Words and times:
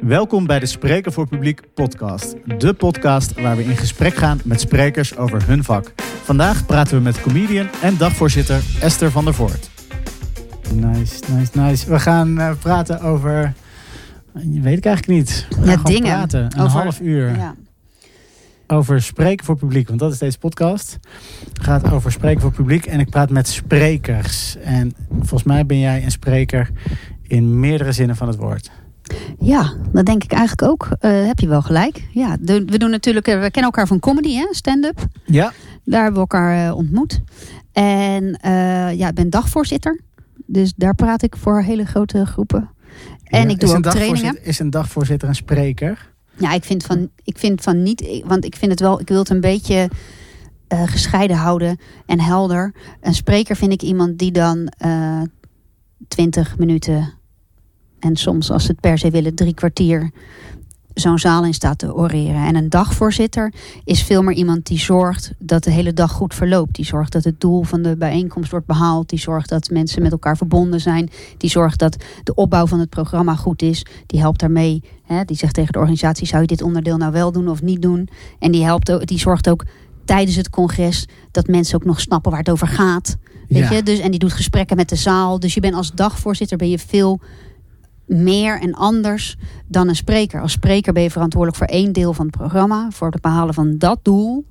Welkom 0.00 0.46
bij 0.46 0.58
de 0.58 0.66
Spreker 0.66 1.12
voor 1.12 1.28
Publiek 1.28 1.60
podcast. 1.74 2.34
De 2.58 2.74
podcast 2.74 3.40
waar 3.40 3.56
we 3.56 3.64
in 3.64 3.76
gesprek 3.76 4.14
gaan 4.14 4.40
met 4.44 4.60
sprekers 4.60 5.16
over 5.16 5.46
hun 5.46 5.64
vak. 5.64 5.92
Vandaag 6.22 6.66
praten 6.66 6.96
we 6.96 7.02
met 7.02 7.20
comedian 7.20 7.68
en 7.82 7.96
dagvoorzitter 7.96 8.62
Esther 8.80 9.10
van 9.10 9.24
der 9.24 9.34
Voort. 9.34 9.70
Nice, 10.74 11.22
nice, 11.32 11.58
nice. 11.58 11.90
We 11.90 12.00
gaan 12.00 12.38
uh, 12.38 12.50
praten 12.60 13.00
over... 13.00 13.52
Weet 14.32 14.78
ik 14.78 14.84
eigenlijk 14.84 15.06
niet. 15.06 15.46
We 15.60 15.66
ja, 15.66 15.76
dingen. 15.76 16.02
praten. 16.02 16.40
Een 16.40 16.60
over, 16.60 16.80
half 16.80 17.00
uur. 17.00 17.36
Ja. 17.36 17.54
Over 18.66 19.02
spreken 19.02 19.44
voor 19.44 19.56
publiek, 19.56 19.88
want 19.88 20.00
dat 20.00 20.12
is 20.12 20.18
deze 20.18 20.38
podcast. 20.38 20.98
Het 21.48 21.62
gaat 21.62 21.90
over 21.90 22.12
spreken 22.12 22.40
voor 22.40 22.52
publiek 22.52 22.86
en 22.86 23.00
ik 23.00 23.10
praat 23.10 23.30
met 23.30 23.48
sprekers. 23.48 24.56
En 24.56 24.94
volgens 25.18 25.42
mij 25.42 25.66
ben 25.66 25.78
jij 25.78 26.04
een 26.04 26.10
spreker 26.10 26.70
in 27.22 27.60
meerdere 27.60 27.92
zinnen 27.92 28.16
van 28.16 28.28
het 28.28 28.36
woord. 28.36 28.70
Ja, 29.38 29.72
dat 29.92 30.06
denk 30.06 30.24
ik 30.24 30.32
eigenlijk 30.32 30.70
ook. 30.70 30.88
Uh, 31.00 31.26
heb 31.26 31.38
je 31.38 31.48
wel 31.48 31.62
gelijk. 31.62 32.08
Ja, 32.10 32.36
we 32.40 32.78
doen 32.78 32.90
natuurlijk, 32.90 33.28
eh, 33.28 33.34
we 33.34 33.50
kennen 33.50 33.62
elkaar 33.62 33.86
van 33.86 34.00
comedy, 34.00 34.34
hè, 34.34 34.46
stand-up. 34.50 35.06
Ja. 35.24 35.52
Daar 35.84 36.02
hebben 36.02 36.22
we 36.22 36.28
elkaar 36.28 36.66
uh, 36.66 36.76
ontmoet. 36.76 37.20
En 37.72 38.38
ja, 38.96 39.08
ik 39.08 39.14
ben 39.14 39.30
dagvoorzitter. 39.30 40.00
Dus 40.46 40.72
daar 40.76 40.94
praat 40.94 41.22
ik 41.22 41.36
voor 41.36 41.62
hele 41.62 41.84
grote 41.84 42.26
groepen. 42.26 42.70
En 43.24 43.50
ik 43.50 43.60
doe 43.60 43.76
ook 43.76 43.82
trainingen. 43.82 44.44
Is 44.44 44.58
een 44.58 44.70
dagvoorzitter 44.70 45.28
een 45.28 45.34
spreker? 45.34 46.12
Ja, 46.38 46.52
ik 46.52 46.64
vind 46.64 46.84
van, 46.84 47.10
ik 47.22 47.38
vind 47.38 47.60
van 47.60 47.82
niet. 47.82 48.22
Want 48.24 48.44
ik 48.44 48.56
vind 48.56 48.70
het 48.70 48.80
wel, 48.80 49.00
ik 49.00 49.08
wil 49.08 49.18
het 49.18 49.30
een 49.30 49.40
beetje 49.40 49.90
gescheiden 50.68 51.36
houden 51.36 51.78
en 52.06 52.20
helder. 52.20 52.74
Een 53.00 53.14
spreker 53.14 53.56
vind 53.56 53.72
ik 53.72 53.82
iemand 53.82 54.18
die 54.18 54.32
dan 54.32 54.72
20 56.08 56.58
minuten 56.58 57.15
en 57.98 58.16
soms 58.16 58.50
als 58.50 58.64
ze 58.64 58.70
het 58.70 58.80
per 58.80 58.98
se 58.98 59.10
willen 59.10 59.34
drie 59.34 59.54
kwartier 59.54 60.12
zo'n 61.00 61.18
zaal 61.18 61.44
in 61.44 61.54
staat 61.54 61.78
te 61.78 61.94
oreren. 61.94 62.46
En 62.46 62.56
een 62.56 62.68
dagvoorzitter 62.68 63.52
is 63.84 64.02
veel 64.02 64.22
meer 64.22 64.34
iemand 64.34 64.66
die 64.66 64.78
zorgt 64.78 65.32
dat 65.38 65.64
de 65.64 65.70
hele 65.70 65.92
dag 65.92 66.12
goed 66.12 66.34
verloopt. 66.34 66.74
Die 66.74 66.84
zorgt 66.84 67.12
dat 67.12 67.24
het 67.24 67.40
doel 67.40 67.62
van 67.62 67.82
de 67.82 67.96
bijeenkomst 67.96 68.50
wordt 68.50 68.66
behaald. 68.66 69.08
Die 69.08 69.18
zorgt 69.18 69.48
dat 69.48 69.70
mensen 69.70 70.02
met 70.02 70.12
elkaar 70.12 70.36
verbonden 70.36 70.80
zijn. 70.80 71.10
Die 71.36 71.50
zorgt 71.50 71.78
dat 71.78 71.96
de 72.24 72.34
opbouw 72.34 72.66
van 72.66 72.80
het 72.80 72.90
programma 72.90 73.34
goed 73.34 73.62
is. 73.62 73.86
Die 74.06 74.20
helpt 74.20 74.40
daarmee. 74.40 74.82
Hè, 75.02 75.24
die 75.24 75.36
zegt 75.36 75.54
tegen 75.54 75.72
de 75.72 75.78
organisatie: 75.78 76.26
zou 76.26 76.40
je 76.40 76.46
dit 76.46 76.62
onderdeel 76.62 76.96
nou 76.96 77.12
wel 77.12 77.32
doen 77.32 77.48
of 77.48 77.62
niet 77.62 77.82
doen? 77.82 78.08
En 78.38 78.52
die, 78.52 78.64
helpt 78.64 78.92
ook, 78.92 79.06
die 79.06 79.18
zorgt 79.18 79.48
ook 79.48 79.64
tijdens 80.04 80.36
het 80.36 80.50
congres 80.50 81.06
dat 81.30 81.46
mensen 81.46 81.76
ook 81.76 81.84
nog 81.84 82.00
snappen 82.00 82.30
waar 82.30 82.40
het 82.40 82.50
over 82.50 82.68
gaat. 82.68 83.16
Weet 83.48 83.68
ja. 83.68 83.72
je? 83.72 83.82
Dus, 83.82 83.98
en 83.98 84.10
die 84.10 84.20
doet 84.20 84.32
gesprekken 84.32 84.76
met 84.76 84.88
de 84.88 84.96
zaal. 84.96 85.40
Dus 85.40 85.54
je 85.54 85.60
bent 85.60 85.74
als 85.74 85.92
dagvoorzitter 85.92 86.56
ben 86.56 86.70
je 86.70 86.78
veel 86.78 87.20
meer 88.06 88.60
en 88.60 88.74
anders 88.74 89.36
dan 89.66 89.88
een 89.88 89.96
spreker. 89.96 90.40
Als 90.40 90.52
spreker 90.52 90.92
ben 90.92 91.02
je 91.02 91.10
verantwoordelijk 91.10 91.62
voor 91.62 91.76
één 91.76 91.92
deel 91.92 92.12
van 92.12 92.26
het 92.26 92.36
programma, 92.36 92.90
voor 92.90 93.10
het 93.10 93.20
behalen 93.20 93.54
van 93.54 93.78
dat 93.78 93.98
doel. 94.02 94.46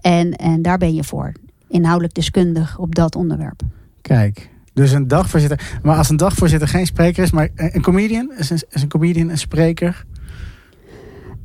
En, 0.00 0.32
en 0.32 0.62
daar 0.62 0.78
ben 0.78 0.94
je 0.94 1.04
voor. 1.04 1.32
Inhoudelijk 1.68 2.14
deskundig 2.14 2.78
op 2.78 2.94
dat 2.94 3.16
onderwerp. 3.16 3.62
Kijk, 4.00 4.50
dus 4.72 4.92
een 4.92 5.08
dagvoorzitter. 5.08 5.78
Maar 5.82 5.96
als 5.96 6.08
een 6.08 6.16
dagvoorzitter 6.16 6.68
geen 6.68 6.86
spreker 6.86 7.22
is, 7.22 7.30
maar 7.30 7.48
een 7.54 7.82
comedian, 7.82 8.32
is 8.36 8.50
een, 8.50 8.62
is 8.70 8.82
een 8.82 8.88
comedian 8.88 9.28
een 9.28 9.38
spreker? 9.38 10.04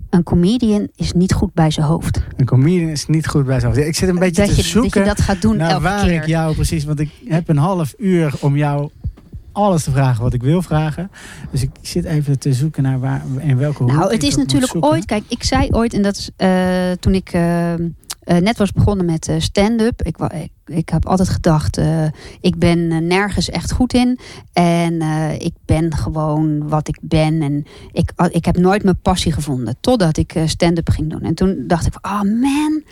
Een 0.10 0.24
comedian 0.24 0.88
is 0.96 1.14
niet 1.14 1.34
goed 1.34 1.54
bij 1.54 1.72
zijn 1.72 1.86
hoofd. 1.86 2.22
Een 2.36 2.46
comedian 2.46 2.90
is 2.90 3.06
niet 3.08 3.28
goed 3.28 3.46
bij 3.46 3.60
zijn 3.60 3.74
hoofd. 3.74 3.88
Ik 3.88 3.96
zit 3.96 4.10
een 4.10 4.20
beetje 4.20 4.46
dat 4.46 4.56
te 4.56 4.62
zoeken 4.62 4.92
dat 4.92 5.00
je 5.00 5.16
dat 5.16 5.22
gaat 5.22 5.42
doen 5.42 5.58
naar 5.58 5.82
waar 5.82 6.06
keer. 6.06 6.14
ik 6.14 6.26
jou 6.26 6.56
precies... 6.56 6.86
Want 6.86 7.00
ik 7.00 7.10
heb 7.28 7.50
een 7.50 7.58
half 7.58 7.94
uur 7.98 8.34
om 8.40 8.58
jou 8.58 8.90
alles 9.56 9.84
te 9.84 9.92
vragen 9.92 10.24
wat 10.24 10.34
ik 10.34 10.44
wil 10.44 10.62
vragen. 10.62 11.12
Dus 11.52 11.62
ik 11.62 11.70
zit 11.82 12.06
even 12.06 12.40
te 12.40 12.54
zoeken 12.54 12.84
naar 12.84 13.00
waar 13.00 13.22
en 13.40 13.58
welke 13.58 13.84
Nou, 13.84 14.12
het 14.12 14.24
is 14.24 14.36
natuurlijk 14.36 14.86
ooit. 14.86 15.06
Kijk, 15.06 15.24
ik 15.28 15.44
zei 15.44 15.68
ooit, 15.72 15.94
en 15.94 16.02
dat 16.02 16.16
is 16.16 16.30
uh, 16.38 16.92
toen 17.00 17.14
ik 17.14 17.34
uh, 17.34 17.74
uh, 17.74 17.88
net 18.24 18.58
was 18.58 18.72
begonnen 18.72 19.06
met 19.06 19.32
stand-up. 19.38 20.02
Ik, 20.02 20.18
ik, 20.18 20.50
ik, 20.66 20.90
heb 20.90 21.06
altijd 21.06 21.30
gedacht, 21.30 21.80
ik 22.42 22.58
ben 22.60 23.08
nergens 23.08 23.50
echt 23.50 23.72
goed 23.72 23.94
in. 23.94 24.20
En 24.54 25.02
ik 25.40 25.54
ben 25.66 25.96
gewoon 25.96 26.68
wat 26.68 26.88
ik 26.88 26.98
ben. 27.02 27.42
En 27.42 27.66
ik, 27.92 28.12
ik 28.30 28.46
heb 28.46 28.58
nooit 28.58 28.84
mijn 28.84 29.02
passie 29.02 29.32
gevonden. 29.32 29.76
Totdat 29.80 30.18
ik 30.18 30.34
stand-up 30.46 30.90
ging 30.90 31.10
doen. 31.10 31.22
En 31.22 31.36
toen 31.36 31.64
dacht 31.68 31.86
ik, 31.86 31.98
oh 32.02 32.22
man, 32.22 32.84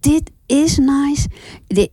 dit 0.00 0.30
is 0.46 0.78
nice. 0.78 1.28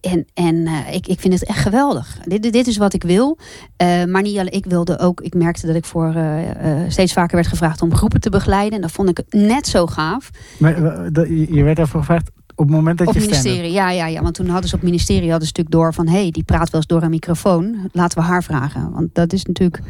en 0.01 0.25
en 0.33 0.55
uh, 0.55 0.93
ik, 0.93 1.07
ik 1.07 1.19
vind 1.19 1.33
het 1.33 1.43
echt 1.43 1.59
geweldig. 1.59 2.17
Dit, 2.23 2.51
dit 2.51 2.67
is 2.67 2.77
wat 2.77 2.93
ik 2.93 3.03
wil. 3.03 3.37
Uh, 3.81 4.03
maar 4.03 4.21
niet 4.21 4.37
alleen 4.37 4.53
ik 4.53 4.65
wilde 4.65 4.99
ook. 4.99 5.21
Ik 5.21 5.33
merkte 5.33 5.67
dat 5.67 5.75
ik 5.75 5.85
voor 5.85 6.13
uh, 6.15 6.39
steeds 6.87 7.13
vaker 7.13 7.35
werd 7.35 7.47
gevraagd 7.47 7.81
om 7.81 7.95
groepen 7.95 8.21
te 8.21 8.29
begeleiden. 8.29 8.75
En 8.75 8.81
dat 8.81 8.91
vond 8.91 9.09
ik 9.09 9.23
net 9.29 9.67
zo 9.67 9.87
gaaf. 9.87 10.29
Maar 10.57 10.81
je 11.29 11.63
werd 11.63 11.77
daarvoor 11.77 11.99
gevraagd 11.99 12.31
op 12.55 12.65
het 12.65 12.75
moment 12.75 12.97
dat 12.97 13.07
op 13.07 13.13
je 13.13 13.19
ministerie, 13.19 13.71
ja, 13.71 13.91
ja, 13.91 14.07
ja. 14.07 14.21
Want 14.21 14.35
toen 14.35 14.47
hadden 14.47 14.69
ze 14.69 14.75
op 14.75 14.81
het 14.81 14.89
ministerie 14.89 15.29
hadden 15.29 15.47
stuk 15.47 15.71
door 15.71 15.93
van... 15.93 16.07
hé, 16.07 16.21
hey, 16.21 16.31
die 16.31 16.43
praat 16.43 16.69
wel 16.69 16.81
eens 16.81 16.89
door 16.89 17.01
een 17.01 17.09
microfoon. 17.09 17.89
Laten 17.91 18.17
we 18.17 18.23
haar 18.23 18.43
vragen. 18.43 18.91
Want 18.91 19.15
dat 19.15 19.33
is 19.33 19.45
natuurlijk 19.45 19.81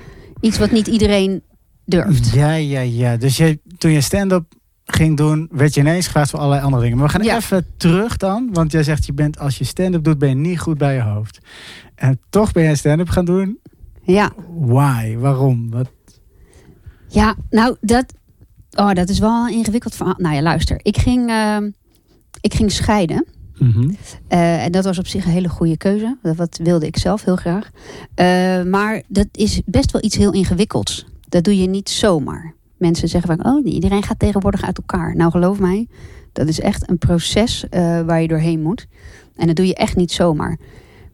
iets 0.41 0.57
wat 0.57 0.71
niet 0.71 0.87
iedereen 0.87 1.41
durft. 1.85 2.29
Ja, 2.29 2.53
ja, 2.53 2.79
ja. 2.79 3.17
Dus 3.17 3.37
je, 3.37 3.59
toen 3.77 3.91
je 3.91 4.01
stand-up 4.01 4.53
ging 4.87 5.17
doen, 5.17 5.47
werd 5.51 5.73
je 5.73 5.79
ineens 5.79 6.05
gevraagd 6.05 6.29
voor 6.29 6.39
allerlei 6.39 6.63
andere 6.63 6.81
dingen. 6.81 6.97
Maar 6.97 7.07
we 7.07 7.13
gaan 7.13 7.23
ja. 7.23 7.35
even 7.35 7.65
terug 7.77 8.17
dan. 8.17 8.49
Want 8.53 8.71
jij 8.71 8.83
zegt, 8.83 9.05
je 9.05 9.13
bent, 9.13 9.39
als 9.39 9.57
je 9.57 9.63
stand-up 9.63 10.03
doet, 10.03 10.17
ben 10.17 10.29
je 10.29 10.35
niet 10.35 10.59
goed 10.59 10.77
bij 10.77 10.93
je 10.93 11.01
hoofd. 11.01 11.39
En 11.95 12.19
toch 12.29 12.51
ben 12.51 12.63
jij 12.63 12.75
stand-up 12.75 13.09
gaan 13.09 13.25
doen. 13.25 13.59
Ja. 14.01 14.31
Why? 14.59 15.15
Waarom? 15.17 15.69
Wat? 15.69 15.91
Ja, 17.07 17.35
nou, 17.49 17.75
dat, 17.81 18.13
oh, 18.71 18.91
dat 18.93 19.09
is 19.09 19.19
wel 19.19 19.47
een 19.47 19.53
ingewikkeld 19.53 19.95
verhaal. 19.95 20.15
Nou 20.17 20.35
ja, 20.35 20.41
luister. 20.41 20.79
Ik 20.81 20.97
ging, 20.97 21.29
uh, 21.29 21.57
ik 22.41 22.53
ging 22.53 22.71
scheiden. 22.71 23.25
Mm 23.57 23.71
-hmm. 23.71 23.97
uh, 24.29 24.63
en 24.63 24.71
dat 24.71 24.85
was 24.85 24.99
op 24.99 25.07
zich 25.07 25.25
een 25.25 25.31
hele 25.31 25.49
goede 25.49 25.77
keuze. 25.77 26.17
Dat 26.37 26.59
wilde 26.63 26.85
ik 26.85 26.97
zelf 26.97 27.23
heel 27.23 27.35
graag. 27.35 27.69
Uh, 28.15 28.71
maar 28.71 29.01
dat 29.07 29.27
is 29.31 29.61
best 29.65 29.91
wel 29.91 30.03
iets 30.03 30.15
heel 30.15 30.33
ingewikkelds. 30.33 31.05
Dat 31.29 31.43
doe 31.43 31.57
je 31.57 31.67
niet 31.67 31.89
zomaar 31.89 32.55
mensen 32.77 33.07
zeggen 33.07 33.37
van, 33.37 33.53
oh, 33.53 33.65
iedereen 33.73 34.03
gaat 34.03 34.19
tegenwoordig 34.19 34.63
uit 34.63 34.77
elkaar. 34.77 35.15
Nou, 35.15 35.31
geloof 35.31 35.59
mij, 35.59 35.87
dat 36.33 36.47
is 36.47 36.59
echt 36.59 36.89
een 36.89 36.97
proces 36.97 37.63
uh, 37.63 38.01
waar 38.01 38.21
je 38.21 38.27
doorheen 38.27 38.61
moet. 38.61 38.87
En 39.35 39.47
dat 39.47 39.55
doe 39.55 39.67
je 39.67 39.75
echt 39.75 39.95
niet 39.95 40.11
zomaar. 40.11 40.59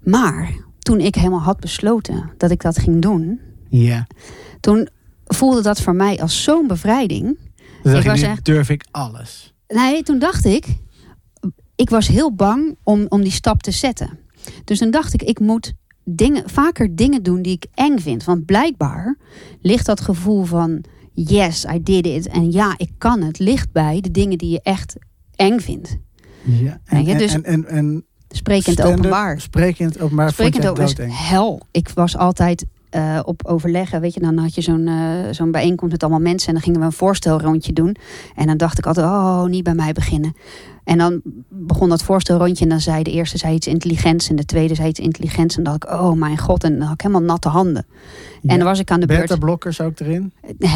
Maar 0.04 0.54
toen 0.80 1.00
ik 1.00 1.16
helemaal 1.16 1.42
had 1.42 1.60
besloten 1.60 2.32
dat 2.38 2.52
ik 2.52 2.62
dat 2.62 2.78
ging 2.78 3.02
doen, 3.02 3.40
ja. 3.70 4.08
toen 4.60 4.88
voelde 5.26 5.62
dat 5.62 5.82
voor 5.82 5.96
mij 5.96 6.22
als 6.22 6.44
zo'n 6.44 6.68
bevrijding. 6.68 7.38
Dus 7.84 8.00
ik 8.00 8.06
was 8.06 8.22
echt, 8.22 8.46
durf 8.46 8.70
ik 8.70 8.86
alles. 8.92 9.54
Nee, 9.68 10.04
toen 10.04 10.20
dacht 10.20 10.46
ik, 10.46 10.66
ik 11.76 11.90
was 11.90 12.08
heel 12.08 12.34
bang 12.36 12.78
om, 12.84 13.06
om 13.10 13.22
die 13.22 13.32
stap 13.32 13.62
te 13.62 13.72
zetten. 13.72 14.20
Dus 14.64 14.80
dan 14.80 14.92
dacht 14.92 15.14
ik, 15.14 15.22
ik 15.22 15.40
moet 15.40 15.74
dingen, 16.04 16.50
vaker 16.50 16.96
dingen 16.96 17.24
doen 17.24 17.42
die 17.42 17.54
ik 17.54 17.66
eng 17.74 18.00
vind. 18.00 18.24
Want 18.24 18.46
blijkbaar 18.46 19.18
ligt 19.62 19.86
dat 19.86 20.02
gevoel 20.02 20.44
van 20.44 20.84
yes, 21.14 21.66
I 21.66 21.84
did 21.84 22.06
it. 22.06 22.28
En 22.28 22.52
ja, 22.52 22.74
ik 22.78 22.92
kan 22.98 23.22
het. 23.22 23.40
Ligt 23.40 23.72
bij 23.72 24.02
de 24.02 24.12
dingen 24.12 24.38
die 24.38 24.50
je 24.50 24.62
echt 24.62 24.96
eng 25.36 25.60
vindt. 25.60 25.98
Ja, 26.44 26.80
en? 26.86 27.18
Dus 27.18 27.34
en, 27.34 27.44
en, 27.44 27.68
en, 27.68 28.06
sprekend 28.30 28.82
openbaar. 28.82 29.42
Sprekend 29.42 30.00
openbaar. 30.00 30.32
Sprekend 30.32 30.68
openbaar 30.68 31.30
hel. 31.30 31.62
Ik 31.72 31.90
was 31.90 32.18
altijd 32.18 32.66
uh, 32.96 33.20
op 33.24 33.46
overleggen. 33.46 34.02
Weet 34.02 34.14
je, 34.14 34.20
dan 34.20 34.38
had 34.38 34.56
je 34.56 34.62
zo'n 34.62 34.88
uh, 34.88 35.32
zo'n 35.32 35.52
bijeenkomst 35.52 35.92
met 35.92 36.04
allemaal 36.04 36.22
mensen. 36.22 36.48
En 36.48 36.54
dan 36.54 36.64
gingen 36.64 36.80
we 36.80 36.86
een 36.86 36.92
voorstelrondje 36.92 37.74
doen. 37.74 37.96
En 38.36 38.48
dan 38.48 38.58
dacht 38.58 38.78
ik 38.78 38.86
altijd, 38.86 39.06
oh, 39.06 39.44
niet 39.44 39.64
bij 39.64 39.74
mij 39.74 39.94
beginnen. 39.94 40.36
En 40.84 40.98
dan 40.98 41.22
begon 41.50 41.90
dat 41.90 42.04
voorstelrondje. 42.04 42.64
En 42.64 42.70
dan 42.70 42.80
zei 42.80 43.04
de 43.04 43.12
eerste 43.12 43.38
zei 43.38 43.54
iets 43.54 43.68
intelligents. 43.68 44.30
En 44.30 44.36
de 44.36 44.46
tweede 44.46 44.76
zei 44.76 44.88
iets 44.88 45.00
intelligents. 45.00 45.58
En 45.58 45.64
dan 45.64 45.78
dacht 45.80 45.94
ik, 45.94 46.02
oh 46.02 46.12
mijn 46.12 46.38
god. 46.38 46.64
En 46.64 46.78
dan 46.78 46.82
had 46.82 46.94
ik 46.94 47.02
helemaal 47.02 47.22
natte 47.22 47.50
handen. 47.50 47.86
Ja. 48.42 48.50
En 48.50 48.58
dan 48.58 48.68
was 48.68 48.80
ik 48.80 48.92
aan 48.92 49.00
de 49.00 49.06
beurt. 49.06 49.40
Blokkers 49.40 49.82
ook 49.82 50.00
erin? 50.00 50.34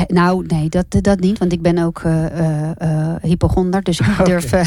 Nou, 0.08 0.46
nee, 0.46 0.70
dat, 0.70 0.86
dat 0.90 1.20
niet. 1.20 1.38
Want 1.38 1.52
ik 1.52 1.62
ben 1.62 1.78
ook 1.78 2.02
uh, 2.04 3.16
hypochonder. 3.22 3.84
Dus 3.84 4.00
ik 4.00 4.26
durf... 4.26 4.52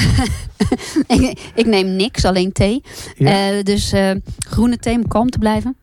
ik, 1.06 1.50
ik, 1.55 1.67
neem 1.67 1.97
niks, 1.97 2.25
alleen 2.25 2.52
thee. 2.52 2.82
Ja. 3.14 3.62
dus 3.62 3.94
groene 4.38 4.76
thee 4.76 4.97
om 4.97 5.08
kalm 5.08 5.31
te 5.31 5.38
blijven. 5.38 5.76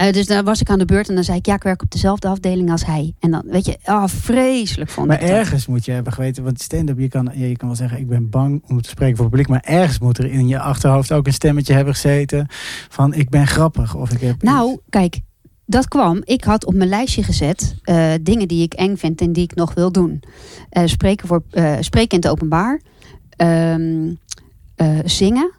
Uh, 0.00 0.12
dus 0.12 0.26
dan 0.26 0.44
was 0.44 0.60
ik 0.60 0.70
aan 0.70 0.78
de 0.78 0.84
beurt 0.84 1.08
en 1.08 1.14
dan 1.14 1.24
zei 1.24 1.38
ik, 1.38 1.46
ja, 1.46 1.54
ik 1.54 1.62
werk 1.62 1.82
op 1.82 1.90
dezelfde 1.90 2.28
afdeling 2.28 2.70
als 2.70 2.86
hij. 2.86 3.14
En 3.20 3.30
dan, 3.30 3.42
weet 3.46 3.66
je, 3.66 3.78
oh, 3.84 4.06
vreselijk 4.06 4.90
vond 4.90 5.06
maar 5.06 5.22
ik 5.22 5.28
Maar 5.28 5.38
ergens 5.38 5.66
moet 5.66 5.84
je 5.84 5.92
hebben 5.92 6.12
geweten, 6.12 6.44
want 6.44 6.60
stand-up, 6.60 6.98
je 6.98 7.08
kan, 7.08 7.30
je 7.34 7.56
kan 7.56 7.68
wel 7.68 7.76
zeggen, 7.76 7.98
ik 7.98 8.08
ben 8.08 8.30
bang 8.30 8.62
om 8.66 8.82
te 8.82 8.88
spreken 8.88 9.16
voor 9.16 9.24
het 9.24 9.34
publiek. 9.34 9.50
Maar 9.50 9.74
ergens 9.74 9.98
moet 9.98 10.18
er 10.18 10.30
in 10.30 10.48
je 10.48 10.58
achterhoofd 10.58 11.12
ook 11.12 11.26
een 11.26 11.32
stemmetje 11.32 11.74
hebben 11.74 11.94
gezeten 11.94 12.46
van, 12.88 13.14
ik 13.14 13.30
ben 13.30 13.46
grappig. 13.46 13.94
Of 13.94 14.10
ik 14.10 14.20
heb 14.20 14.42
nou, 14.42 14.72
iets. 14.72 14.80
kijk, 14.88 15.20
dat 15.66 15.88
kwam. 15.88 16.20
Ik 16.24 16.44
had 16.44 16.66
op 16.66 16.74
mijn 16.74 16.88
lijstje 16.88 17.22
gezet 17.22 17.74
uh, 17.84 18.12
dingen 18.22 18.48
die 18.48 18.62
ik 18.62 18.74
eng 18.74 18.96
vind 18.96 19.20
en 19.20 19.32
die 19.32 19.44
ik 19.44 19.54
nog 19.54 19.74
wil 19.74 19.92
doen. 19.92 20.22
Uh, 20.72 20.82
spreken, 20.86 21.28
voor, 21.28 21.42
spreken 21.80 22.18
in 22.18 22.22
het 22.22 22.28
openbaar. 22.28 22.80
Um, 23.36 24.18
zingen. 25.04 25.52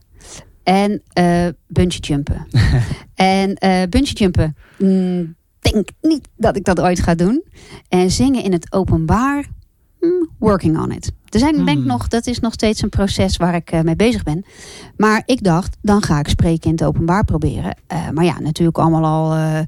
En 0.65 1.01
uh, 1.19 1.47
bungee 1.67 2.00
jumpen. 2.00 2.47
en 3.15 3.50
uh, 3.50 3.83
bungee 3.89 4.13
jumpen. 4.13 4.56
Mm, 4.77 5.35
denk 5.59 5.89
niet 6.01 6.27
dat 6.38 6.56
ik 6.56 6.63
dat 6.63 6.79
ooit 6.81 7.00
ga 7.00 7.15
doen. 7.15 7.44
En 7.89 8.12
zingen 8.12 8.44
in 8.44 8.51
het 8.51 8.73
openbaar, 8.73 9.45
working 10.40 10.80
on 10.80 10.92
it. 10.92 11.12
Er 11.30 11.40
zijn, 11.42 11.66
denk 11.66 11.78
Hmm. 11.78 11.88
nog, 11.88 12.07
dat 12.07 12.28
is 12.28 12.40
nog 12.40 12.54
steeds 12.54 12.81
een 12.81 12.90
proces 12.90 13.38
waar 13.38 13.56
ik 13.56 13.72
eh, 13.72 13.81
mee 13.81 13.96
bezig 13.96 14.24
ben. 14.24 14.46
Maar 14.98 15.24
ik 15.25 15.44
dacht, 15.44 15.78
dan 15.81 16.02
ga 16.04 16.19
ik 16.19 16.28
spreken 16.28 16.63
in 16.69 16.72
het 16.72 16.84
openbaar 16.84 17.24
proberen. 17.25 17.78
Eh, 17.88 18.10
maar 18.10 18.24
ja, 18.24 18.40
natuurlijk 18.40 18.78
allemaal 18.78 19.06
al 19.06 19.34
eh, 19.34 19.60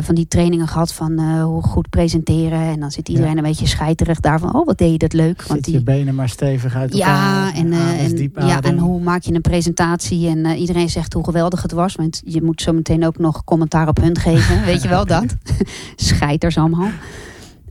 van 0.00 0.14
die 0.14 0.28
trainingen 0.28 0.68
gehad 0.68 0.92
van 0.92 1.40
hoe 1.40 1.62
goed 1.62 1.90
presenteren. 1.90 2.60
En 2.60 2.80
dan 2.80 2.90
zit 2.90 3.08
iedereen 3.08 3.36
een 3.36 3.42
beetje 3.42 3.66
scheiterig 3.66 4.20
daarvan. 4.20 4.54
Oh, 4.54 4.66
wat 4.66 4.78
deed 4.78 4.92
je 4.92 4.98
dat 4.98 5.12
leuk. 5.12 5.42
Want 5.42 5.50
Zit 5.54 5.64
die, 5.64 5.74
je 5.74 5.82
benen 5.82 6.14
maar 6.14 6.28
stevig 6.28 6.74
uit 6.74 6.92
elkaar. 6.92 7.08
ja, 7.08 7.54
en, 7.54 7.72
en, 7.72 8.14
diep 8.14 8.38
ja, 8.38 8.60
en 8.60 8.78
hoe 8.78 9.00
maak 9.00 9.22
je 9.22 9.34
een 9.34 9.40
presentatie? 9.40 10.28
En 10.28 10.46
iedereen 10.46 10.90
zegt 10.90 11.12
hoe 11.12 11.24
geweldig 11.24 11.62
het 11.62 11.72
was. 11.72 11.94
Want 11.94 12.22
je 12.24 12.42
moet 12.42 12.62
zo 12.62 12.72
meteen 12.72 13.06
ook 13.06 13.18
nog 13.18 13.44
commentaar 13.44 13.88
op 13.88 13.96
hun 14.00 14.18
geven. 14.18 14.64
Weet 14.70 14.82
je 14.82 14.88
wel 14.88 15.06
dat? 15.06 15.36
Scheiters 15.96 16.58
allemaal. 16.58 16.88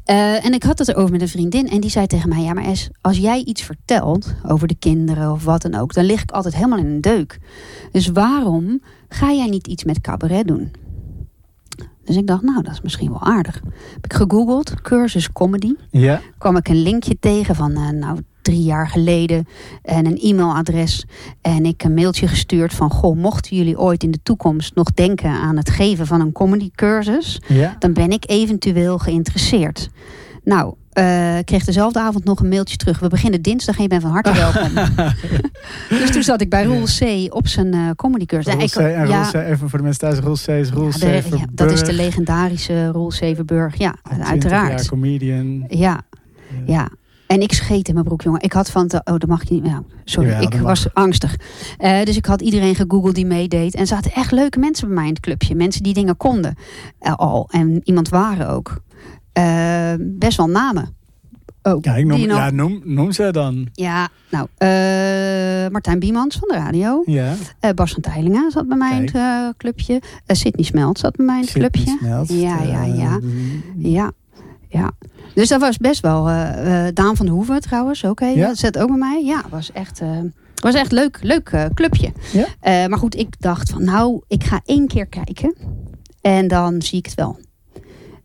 Eh, 0.06 0.46
en 0.46 0.54
ik 0.54 0.64
had 0.64 0.80
het 0.80 0.88
erover 0.88 1.12
met 1.12 1.22
een 1.22 1.28
vriendin. 1.28 1.70
En 1.70 1.80
die 1.82 1.90
zei 1.90 2.08
tegen 2.08 2.30
mij: 2.30 2.42
Ja, 2.42 2.54
maar 2.54 2.66
Es, 2.66 2.90
als 3.02 3.18
jij 3.18 3.44
iets 3.44 3.62
vertelt 3.62 4.36
over 4.48 4.68
de 4.68 4.76
kinderen 4.76 5.32
of 5.32 5.44
wat 5.44 5.62
dan 5.62 5.76
ook. 5.76 5.94
dan 5.94 6.06
lig 6.06 6.22
ik 6.22 6.32
altijd 6.32 6.56
helemaal 6.56 6.80
in 6.80 6.86
een 6.86 7.02
deuk. 7.02 7.40
Dus 7.92 8.08
waarom 8.08 8.82
ga 9.10 9.32
jij 9.32 9.48
niet 9.48 9.68
iets 9.68 9.84
met 9.84 10.02
cabaret 10.02 10.48
doen? 10.48 10.72
Dus 12.04 12.16
ik 12.16 12.28
dacht, 12.28 12.42
nou, 12.42 12.62
dat 12.64 12.74
is 12.74 12.82
misschien 12.82 13.10
wel 13.10 13.22
aardig. 13.22 13.62
Heb 13.94 14.06
ik 14.06 14.14
gegoogeld, 14.14 14.82
cursus 14.82 15.32
comedy 15.32 15.74
Ja, 15.90 16.22
kwam 16.38 16.58
ik 16.58 16.68
een 16.68 16.82
linkje 16.82 17.20
tegen 17.20 17.56
van 17.56 17.72
eh, 17.72 17.90
nou, 17.90 18.20
drie 18.46 18.64
jaar 18.64 18.88
geleden. 18.90 19.48
En 19.82 20.06
een 20.06 20.18
e-mailadres. 20.22 21.06
En 21.42 21.66
ik 21.66 21.84
een 21.84 21.94
mailtje 21.94 22.28
gestuurd 22.28 22.74
van... 22.74 22.90
Goh, 22.90 23.18
mochten 23.18 23.58
jullie 23.58 23.80
ooit 23.80 24.04
in 24.04 24.12
de 24.12 24.20
toekomst 24.24 24.76
nog 24.76 24.92
denken 24.94 25.30
aan 25.30 25.58
het 25.58 25.70
geven 25.70 26.08
van 26.08 26.22
een 26.22 26.32
comedy 26.32 26.70
cursus... 26.76 27.42
ja. 27.48 27.76
dan 27.80 27.94
ben 27.94 28.10
ik 28.12 28.24
eventueel 28.30 28.98
geïnteresseerd. 28.98 29.90
Nou, 30.44 30.74
ik 31.38 31.46
kreeg 31.46 31.66
dezelfde 31.66 32.00
avond 32.00 32.24
nog 32.24 32.40
een 32.40 32.50
mailtje 32.50 32.78
terug. 32.78 33.00
We 33.00 33.08
beginnen 33.08 33.42
dinsdag 33.42 33.76
en 33.76 33.82
je 33.82 33.88
bent 33.88 34.02
van 34.02 34.12
harte 34.12 34.34
welkom. 34.44 34.70
dus 35.90 36.12
toen 36.12 36.24
zat 36.24 36.42
ik 36.42 36.50
bij 36.50 36.64
Roel 36.64 36.84
C. 36.84 37.34
op 37.36 37.48
zijn 37.48 37.74
eh 37.74 37.90
comedy 37.96 38.26
cursus. 38.26 38.54
Roel 38.54 38.64
Ik- 38.64 38.72
C. 38.72 38.76
En 38.76 39.08
ja, 39.08 39.22
Roel 39.32 39.32
C. 39.32 39.34
Even 39.48 39.70
voor 39.70 39.78
de 39.78 39.84
mensen 39.84 40.02
thuis. 40.02 40.20
Roel 40.20 40.36
C. 40.36 40.48
is 40.48 40.70
Roel 40.70 40.90
ja, 40.98 41.20
C. 41.22 41.24
ja, 41.38 41.46
dat 41.52 41.72
is 41.72 41.84
de 41.84 41.94
legendarische 41.94 42.88
Roel 42.88 43.12
Severburg. 43.12 43.78
Ja, 43.78 43.96
20 44.04 44.28
uiteraard. 44.30 44.88
comedian. 44.88 45.66
Ja, 45.70 46.02
ja. 46.66 46.90
En 47.28 47.42
ik 47.42 47.54
scheet 47.54 47.88
in 47.88 47.94
mijn 47.94 48.06
broek, 48.06 48.22
jongen. 48.22 48.42
Ik 48.42 48.54
had 48.54 48.70
van... 48.72 48.88
Te, 48.88 48.96
oh, 49.04 49.18
dat 49.18 49.26
mag 49.30 49.48
je 49.48 49.54
niet. 49.54 49.66
Ja, 49.66 49.84
sorry, 50.04 50.30
ik 50.42 50.54
was 50.54 50.94
angstig. 50.94 51.36
Eh, 51.78 52.04
dus 52.04 52.18
ik 52.18 52.26
had 52.26 52.42
iedereen 52.42 52.76
gegoogeld 52.76 53.16
die 53.16 53.26
meedeed. 53.26 53.74
En 53.74 53.80
er 53.80 53.88
zaten 53.88 54.12
echt 54.12 54.32
leuke 54.32 54.60
mensen 54.60 54.88
bij 54.88 54.96
mij 54.96 55.06
in 55.08 55.14
het 55.14 55.20
clubje. 55.20 55.56
Mensen 55.56 55.84
die 55.84 55.94
dingen 55.94 56.18
konden 56.18 56.56
eh, 57.00 57.14
al. 57.16 57.48
En 57.52 57.82
iemand 57.84 58.10
waren 58.10 58.50
ook. 58.50 58.82
Eh, 59.34 59.94
best 60.00 60.38
wel 60.38 60.48
namen. 60.50 60.96
Ook. 61.62 61.86
Ja, 61.86 61.96
ik 61.96 62.06
noem, 62.06 62.28
nog- 62.28 62.38
ja 62.38 62.50
noem, 62.50 62.82
noem 62.84 63.12
ze 63.12 63.32
dan. 63.32 63.68
ja, 63.74 64.08
nou, 64.30 64.48
Martijn 65.72 66.00
Biemans 66.00 66.36
van 66.40 66.48
de 66.48 66.56
radio. 66.56 67.04
Ja. 67.06 67.34
Bas 67.76 67.92
van 67.92 68.02
Teylingen 68.02 68.52
zat 68.52 68.68
bij 68.68 68.78
mij 68.78 68.98
in 69.04 69.10
het 69.14 69.58
clubje. 69.58 70.02
Sydney 70.28 70.66
Smelt 70.66 71.00
zat 71.00 71.16
bij 71.16 71.26
mij 71.26 71.36
in 71.36 71.42
het 71.42 71.50
Sydney 71.50 71.70
clubje. 71.70 71.98
Smelt. 72.00 72.30
Ja, 72.30 72.62
ja, 72.62 72.84
ja. 72.84 73.20
Ja, 73.78 74.12
ja. 74.70 74.92
Dus 75.36 75.50
dat 75.50 75.60
was 75.60 75.78
best 75.78 76.02
wel. 76.02 76.30
eh 76.30 76.88
eh, 76.88 76.94
Daan 76.96 77.16
van 77.16 77.26
der 77.26 77.36
Hoeven 77.36 77.62
trouwens 77.62 78.06
ook. 78.06 78.20
Ja. 78.20 78.48
Dat 78.48 78.58
zat 78.58 78.78
ook 78.78 78.88
bij 78.88 78.98
mij. 78.98 79.24
Ja, 79.24 79.42
was 79.50 79.72
echt. 79.72 80.00
eh 80.02 80.10
was 80.62 80.74
echt 80.76 80.92
leuk, 80.92 81.20
leuk 81.22 81.70
clubje. 81.74 82.12
Ja. 82.62 82.88
Maar 82.88 82.98
goed, 83.00 83.16
ik 83.16 83.36
dacht 83.40 83.70
van 83.70 83.84
nou, 83.84 84.22
ik 84.28 84.44
ga 84.44 84.62
één 84.66 84.88
keer 84.88 85.06
kijken. 85.06 85.56
En 86.22 86.48
dan 86.48 86.82
zie 86.82 86.98
ik 86.98 87.06
het 87.06 87.16
wel. 87.16 87.40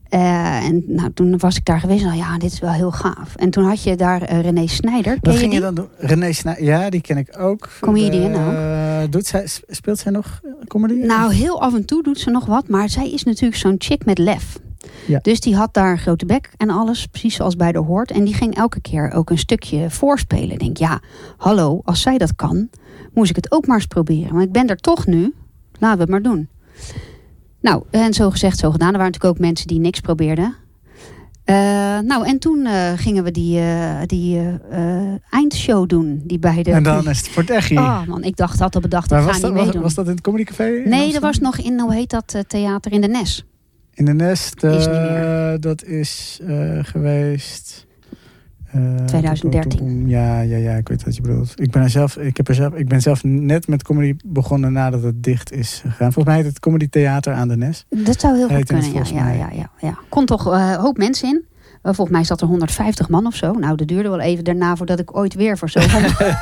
En 0.09 0.85
nou, 0.87 1.12
toen 1.12 1.39
was 1.39 1.57
ik 1.57 1.65
daar 1.65 1.81
geweest. 1.81 2.05
Nou 2.05 2.17
ja, 2.17 2.39
dit 2.39 2.53
is 2.53 2.61
wel 2.61 2.71
heel 2.71 2.91
gaaf. 2.91 3.37
En 3.37 3.51
toen 3.51 3.65
had 3.65 3.83
je 3.83 3.97
daar 3.97 4.41
René 4.41 4.67
Snijder. 4.67 5.12
Ken 5.12 5.21
Wat 5.23 5.33
je 5.33 5.39
ging 5.41 5.53
je 5.53 5.61
dan 5.61 5.75
doen? 5.75 5.89
René 5.99 6.33
Snij, 6.33 6.57
ja, 6.62 6.91
die 6.91 7.01
ken 7.01 7.17
ik 7.17 7.37
ook. 7.39 7.69
Comedian 7.81 8.33
Eh, 8.33 9.03
Doet 9.11 9.27
zij, 9.27 9.47
speelt 9.67 9.99
zij 9.99 10.12
nog 10.12 10.41
comedy? 10.67 10.95
Nou, 10.95 11.33
heel 11.35 11.61
af 11.62 11.75
en 11.75 11.85
toe 11.85 12.03
doet 12.03 12.19
ze 12.19 12.31
nog 12.31 12.47
wat. 12.47 12.69
Maar 12.69 12.89
zij 12.89 13.11
is 13.11 13.25
natuurlijk 13.25 13.57
zo'n 13.61 13.75
chick 13.79 14.05
met 14.05 14.19
lef. 14.19 14.59
Ja. 15.07 15.19
Dus 15.23 15.41
die 15.41 15.57
had 15.57 15.75
daar 15.75 15.91
een 15.91 15.99
grote 15.99 16.27
bek 16.27 16.51
en 16.57 16.71
alles, 16.71 17.07
precies 17.07 17.35
zoals 17.35 17.57
bij 17.57 17.73
de 17.73 17.79
hoort. 17.79 18.11
En 18.11 18.25
die 18.25 18.35
ging 18.35 18.57
elke 18.57 18.81
keer 18.81 19.11
ook 19.11 19.31
een 19.31 19.39
stukje 19.39 19.91
voorspelen. 19.91 20.51
Ik 20.51 20.59
denk, 20.59 20.77
ja, 20.77 21.01
hallo, 21.37 21.81
als 21.85 22.01
zij 22.01 22.19
dat 22.19 22.35
kan, 22.35 22.69
moest 23.15 23.31
ik 23.31 23.37
het 23.37 23.53
ook 23.53 23.67
maar 23.67 23.77
eens 23.77 23.87
proberen. 23.87 24.33
Want 24.33 24.45
ik 24.45 24.53
ben 24.53 24.67
er 24.67 24.77
toch 24.77 25.07
nu, 25.07 25.35
laten 25.79 25.97
we 25.97 26.03
het 26.03 26.11
maar 26.11 26.23
doen. 26.23 26.49
Nou, 27.61 27.83
en 27.91 28.15
zo 28.15 28.31
gezegd, 28.31 28.59
zo 28.59 28.71
gedaan. 28.71 28.93
Er 28.93 28.99
waren 28.99 29.13
natuurlijk 29.13 29.35
ook 29.35 29.47
mensen 29.47 29.67
die 29.67 29.81
niks 29.81 30.01
probeerden. 30.01 30.55
Eh, 31.45 31.57
nou, 31.99 32.27
en 32.27 32.39
toen 32.39 32.67
eh, 32.67 32.93
gingen 32.97 33.25
we 33.25 33.31
die, 33.31 33.59
eh, 33.59 34.01
die 34.07 34.41
eindshow 35.31 35.89
doen. 35.89 36.23
Die 36.25 36.39
bij 36.39 36.63
de... 36.63 36.71
en 36.73 36.83
dan 36.83 37.09
is 37.09 37.19
het 37.19 37.29
voor 37.29 37.43
het 37.43 37.51
echt 37.51 37.71
Oh 37.71 38.07
man, 38.07 38.25
ik 38.25 38.37
dacht 38.37 38.59
dat 38.59 38.75
al 38.75 38.81
bedacht, 38.81 39.05
ik 39.05 39.11
Maar 39.11 39.21
ga 39.21 39.27
was 39.27 39.65
niet 39.67 39.75
was, 39.75 39.95
dat 39.95 40.07
in 40.07 40.13
het 40.13 40.21
Comedycafé? 40.21 40.83
nee, 40.85 41.13
dat 41.13 41.23
was 41.23 41.39
nog 41.39 41.59
in, 41.59 41.81
hoe 41.81 41.95
heet 41.95 42.11
dat, 42.11 42.45
theater 42.47 42.93
in 42.93 43.01
de 43.01 43.09
Nes. 43.09 43.45
In 44.00 44.06
de 44.06 44.12
Nest. 44.14 44.62
Is 44.64 44.87
eh, 44.87 45.52
dat 45.58 45.85
is 45.85 46.41
eh, 46.47 46.79
geweest. 46.82 47.87
eh, 48.73 48.94
2013. 49.05 50.08
Ja, 50.08 50.41
ja, 50.41 50.56
ja, 50.56 50.75
ik 50.75 50.88
weet 50.88 51.05
wat 51.05 51.17
je 51.17 51.23
bedoelt. 51.23 51.52
Ik 51.61 51.70
ben, 51.70 51.82
er 51.82 51.91
zelf, 51.91 52.17
ik, 52.17 52.37
heb 52.37 52.49
er 52.49 52.55
zelf, 52.55 52.75
ik 52.75 52.88
ben 52.88 53.00
zelf 53.00 53.25
net 53.25 53.69
met 53.69 53.82
comedy 53.82 54.14
begonnen 54.25 54.73
nadat 54.73 55.02
het 55.02 55.23
dicht 55.23 55.52
is 55.52 55.81
gegaan. 55.81 56.12
Volgens 56.12 56.25
mij 56.25 56.37
heet 56.37 56.44
het 56.44 56.61
Comedy 56.61 56.88
Theater 56.88 57.32
aan 57.32 57.49
de 57.49 57.56
Nes. 57.56 57.87
Dat 57.88 58.20
zou 58.20 58.37
heel 58.37 58.49
goed 58.49 58.64
kunnen, 58.64 58.93
ja. 58.93 59.31
ja, 59.31 59.50
ja, 59.52 59.70
ja. 59.81 59.99
Kon 60.08 60.26
toch 60.26 60.52
eh, 60.52 60.70
een 60.70 60.81
hoop 60.81 60.97
mensen 60.97 61.29
in. 61.29 61.44
Eh, 61.82 61.93
volgens 61.94 62.17
mij 62.17 62.25
zat 62.25 62.41
er 62.41 62.47
150 62.47 63.09
man 63.09 63.27
of 63.27 63.35
zo. 63.35 63.53
Nou, 63.53 63.77
dat 63.77 63.88
duurde 63.88 64.09
wel 64.09 64.21
even 64.21 64.44
daarna 64.44 64.77
voordat 64.77 64.99
ik 64.99 65.17
ooit 65.17 65.35
weer 65.35 65.59
voor 65.59 65.71
zo'n 65.71 65.82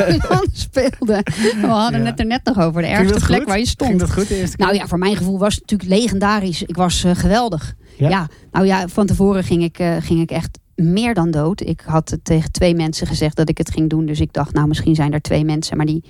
man 0.28 0.46
speelde. 0.52 1.22
We 1.60 1.66
hadden 1.66 2.00
Ja. 2.00 2.06
het 2.06 2.18
er 2.18 2.26
net 2.26 2.44
nog 2.44 2.58
over. 2.58 2.82
De 2.82 2.88
Ging 2.88 2.98
ergste 3.10 3.26
plek 3.26 3.38
goed? 3.38 3.46
waar 3.48 3.58
je 3.58 3.64
Ging 3.64 3.74
stond. 3.74 3.98
dat 4.00 4.12
goed 4.12 4.28
de 4.28 4.36
eerste 4.36 4.56
keer? 4.56 4.66
Nou 4.66 4.78
ja, 4.78 4.86
voor 4.86 4.98
mijn 4.98 5.16
gevoel 5.16 5.38
was 5.38 5.54
het 5.54 5.70
natuurlijk 5.70 6.00
legendarisch. 6.00 6.62
Ik 6.62 6.76
was 6.76 7.04
eh, 7.04 7.14
geweldig. 7.14 7.74
Ja? 7.96 8.08
Ja. 8.08 8.28
nou 8.52 8.66
ja, 8.66 8.88
van 8.88 9.06
tevoren 9.06 9.44
ging 9.44 9.62
ik, 9.62 9.78
eh, 9.78 9.96
ging 10.00 10.20
ik 10.20 10.30
echt 10.30 10.58
meer 10.74 11.14
dan 11.14 11.30
dood. 11.30 11.60
Ik 11.60 11.82
had 11.86 12.10
het 12.10 12.24
tegen 12.24 12.52
twee 12.52 12.74
mensen 12.74 13.06
gezegd 13.06 13.36
dat 13.36 13.48
ik 13.48 13.58
het 13.58 13.70
ging 13.70 13.90
doen. 13.90 14.06
Dus 14.06 14.20
ik 14.20 14.32
dacht, 14.32 14.52
nou 14.54 14.68
misschien 14.68 14.94
zijn 14.94 15.12
er 15.12 15.20
twee 15.20 15.44
mensen. 15.44 15.76
Maar 15.76 15.86
die 15.86 16.04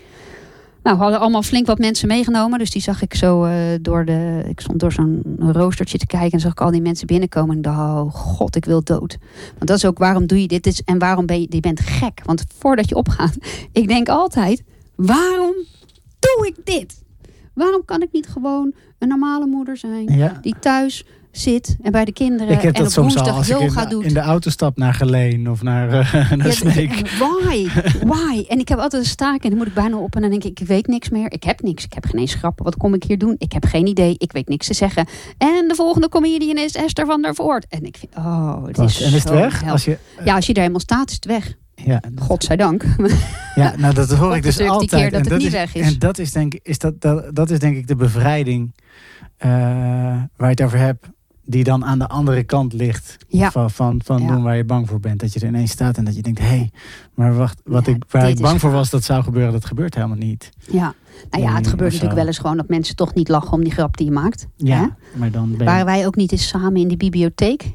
nou, 0.83 0.97
hadden 0.97 1.21
allemaal 1.21 1.43
flink 1.43 1.67
wat 1.67 1.79
mensen 1.79 2.09
meegenomen. 2.09 2.59
Dus 2.59 2.71
die 2.71 2.83
zag 2.83 3.03
ik 3.03 3.15
zo 3.15 3.45
eh, 3.45 3.55
door 3.81 4.05
de... 4.05 4.45
Ik 4.49 4.61
stond 4.61 4.81
door 4.81 4.93
zo'n 4.93 5.23
roostertje 5.39 5.99
te 5.99 6.07
kijken. 6.07 6.31
En 6.31 6.41
zag 6.41 6.51
ik 6.53 6.61
al 6.61 6.71
die 6.71 6.83
mensen 6.83 7.07
binnenkomen. 7.07 7.51
En 7.51 7.57
ik 7.57 7.63
dacht, 7.63 7.79
oh 7.79 8.15
god, 8.15 8.57
ik 8.57 8.65
wil 8.65 8.83
dood. 8.85 9.17
Want 9.55 9.67
dat 9.67 9.77
is 9.77 9.85
ook, 9.85 9.99
waarom 9.99 10.27
doe 10.27 10.41
je 10.41 10.49
dit? 10.49 10.63
Dit 10.65 10.73
is- 10.73 10.83
En 10.85 10.99
waarom 10.99 11.27
ben 11.27 11.41
je... 11.41 11.47
Je 11.51 11.61
bent 11.61 11.81
gek. 11.81 12.21
Want 12.25 12.45
voordat 12.59 12.89
je 12.89 12.95
opgaat... 12.95 13.37
Ik 13.73 13.89
denk 13.89 14.09
altijd, 14.09 14.63
waarom 14.97 15.55
doe 16.19 16.47
ik 16.47 16.57
dit? 16.67 17.03
Waarom 17.55 17.85
kan 17.85 18.03
ik 18.03 18.09
niet 18.13 18.29
gewoon 18.29 18.73
een 18.99 19.09
normale 19.09 19.47
moeder 19.47 19.77
zijn? 19.77 20.05
Ja. 20.17 20.39
die 20.43 20.55
thuis 20.61 21.05
zit 21.39 21.77
en 21.83 21.93
bij 21.93 22.05
de 22.05 22.13
kinderen 22.13 22.49
Ik 22.55 22.61
heb 22.63 22.75
en 22.75 22.83
dat 22.83 22.87
op 22.87 22.93
soms 22.93 23.17
al 23.17 23.23
woensdag 23.25 23.37
als 23.37 23.49
ik 23.51 23.59
yoga 23.69 23.83
in, 23.83 23.89
doet. 23.89 24.05
in 24.05 24.15
de 24.15 24.21
auto 24.21 24.51
stap 24.51 24.77
naar 24.77 24.95
Geleen 24.95 25.51
of 25.51 25.63
naar, 25.63 25.89
eh, 25.89 26.13
naar 26.37 26.47
Ja, 26.47 26.53
Sneek. 26.53 27.09
Why? 27.43 27.69
Why? 28.07 28.45
En 28.49 28.59
ik 28.59 28.69
heb 28.69 28.79
altijd 28.79 29.03
een 29.03 29.09
staak 29.09 29.43
en 29.43 29.49
dan 29.49 29.59
moet 29.59 29.67
ik 29.67 29.75
bijna 29.75 29.97
op 29.97 30.15
en 30.15 30.21
dan 30.21 30.31
denk 30.31 30.45
ik, 30.45 30.61
ik 30.61 30.67
weet 30.67 30.87
niks 30.87 31.09
meer. 31.09 31.33
Ik 31.33 31.43
heb 31.45 31.63
niks. 31.63 31.85
Ik 31.85 31.93
heb 31.93 32.05
geen 32.07 32.21
eens 32.21 32.35
grappen. 32.35 32.65
Wat 32.65 32.77
kom 32.77 32.95
ik 32.95 33.03
hier 33.05 33.19
doen? 33.19 33.35
Ik 33.39 33.53
heb 33.53 33.65
geen 33.65 33.87
idee. 33.87 34.15
Ik 34.19 34.33
weet 34.33 34.49
niks 34.49 34.67
te 34.67 34.75
zeggen. 34.75 35.07
En 35.39 35.65
de 35.69 35.75
volgende 35.75 36.09
comedian 36.09 36.57
is 36.59 36.73
Esther 36.75 37.07
van 37.07 37.23
der 37.23 37.35
Voort. 37.35 37.67
En 37.69 37.83
ik 37.85 37.97
vind, 37.97 38.17
oh, 38.17 38.67
het 38.67 38.79
is 38.79 39.01
En 39.03 39.07
is 39.13 39.25
het 39.25 39.33
weg? 39.33 39.69
Als 39.69 39.85
je, 39.85 39.99
Ja, 40.25 40.35
als 40.35 40.47
je 40.47 40.53
daar 40.53 40.63
helemaal 40.63 40.83
staat, 40.83 41.09
is 41.09 41.15
het 41.15 41.25
weg. 41.25 41.55
ja, 41.75 42.01
Godzijdank. 42.17 42.85
Ja, 43.55 43.75
nou 43.77 43.95
dat 43.95 44.11
hoor 44.11 44.37
ik 44.37 44.43
dus 44.43 44.61
altijd. 44.61 45.13
dat 45.13 45.27
en 45.27 45.41
is, 45.41 45.55
is. 45.75 45.99
Dat 45.99 46.19
is 46.19 46.33
denk, 46.33 46.55
ik- 46.55 46.61
is 46.63 46.79
dat, 46.79 47.01
dat, 47.01 47.35
dat 47.37 47.51
is 47.51 47.59
denk 47.59 47.77
ik 47.77 47.87
de 47.87 47.97
bevrijding 47.97 48.75
eh, 49.37 49.51
waar 49.51 50.27
je 50.37 50.47
het 50.47 50.63
over 50.63 50.79
hebt. 50.79 51.07
Die 51.51 51.65
dan 51.65 51.85
aan 51.85 51.99
de 51.99 52.09
andere 52.09 52.43
kant 52.45 52.73
ligt 52.73 53.17
Ja. 53.29 53.51
van, 53.51 53.71
van, 53.71 54.01
van 54.05 54.21
Ja. 54.23 54.27
doen 54.29 54.43
waar 54.43 54.57
je 54.57 54.65
bang 54.65 54.89
voor 54.89 55.01
bent. 55.01 55.21
Dat 55.21 55.33
je 55.33 55.41
er 55.41 55.47
ineens 55.47 55.71
staat 55.71 55.97
en 55.97 56.05
dat 56.05 56.17
je 56.17 56.23
denkt, 56.23 56.39
hé, 56.39 56.47
hey, 56.47 56.71
maar 57.15 57.37
wacht, 57.37 57.61
wat 57.65 57.87
Ja, 57.87 57.93
ik, 57.93 58.03
waar 58.11 58.29
ik 58.29 58.41
bang 58.41 58.61
voor 58.61 58.71
was 58.71 58.91
dat 58.91 59.05
zou 59.05 59.23
gebeuren, 59.23 59.53
dat 59.53 59.65
gebeurt 59.65 59.95
helemaal 59.95 60.17
niet. 60.17 60.51
Ja. 60.71 60.95
Nou 61.31 61.43
ja, 61.45 61.55
het 61.55 61.65
Mm, 61.65 61.71
gebeurt 61.71 61.91
natuurlijk 61.93 62.19
wel 62.19 62.27
eens 62.27 62.39
gewoon 62.39 62.57
dat 62.57 62.69
mensen 62.69 62.97
toch 62.97 63.15
niet 63.15 63.29
lachen 63.29 63.53
om 63.53 63.63
die 63.63 63.73
grap 63.73 63.97
die 63.97 64.07
je 64.07 64.13
maakt. 64.13 64.47
Ja, 64.57 64.81
Hè? 64.81 65.19
maar 65.19 65.31
dan 65.31 65.49
ben 65.51 65.59
je- 65.59 65.65
Waren 65.65 65.85
wij 65.87 66.07
ook 66.07 66.17
niet 66.17 66.33
eens 66.33 66.49
samen 66.49 66.77
in 66.77 66.89
de 66.89 66.97
bibliotheek? 66.97 67.73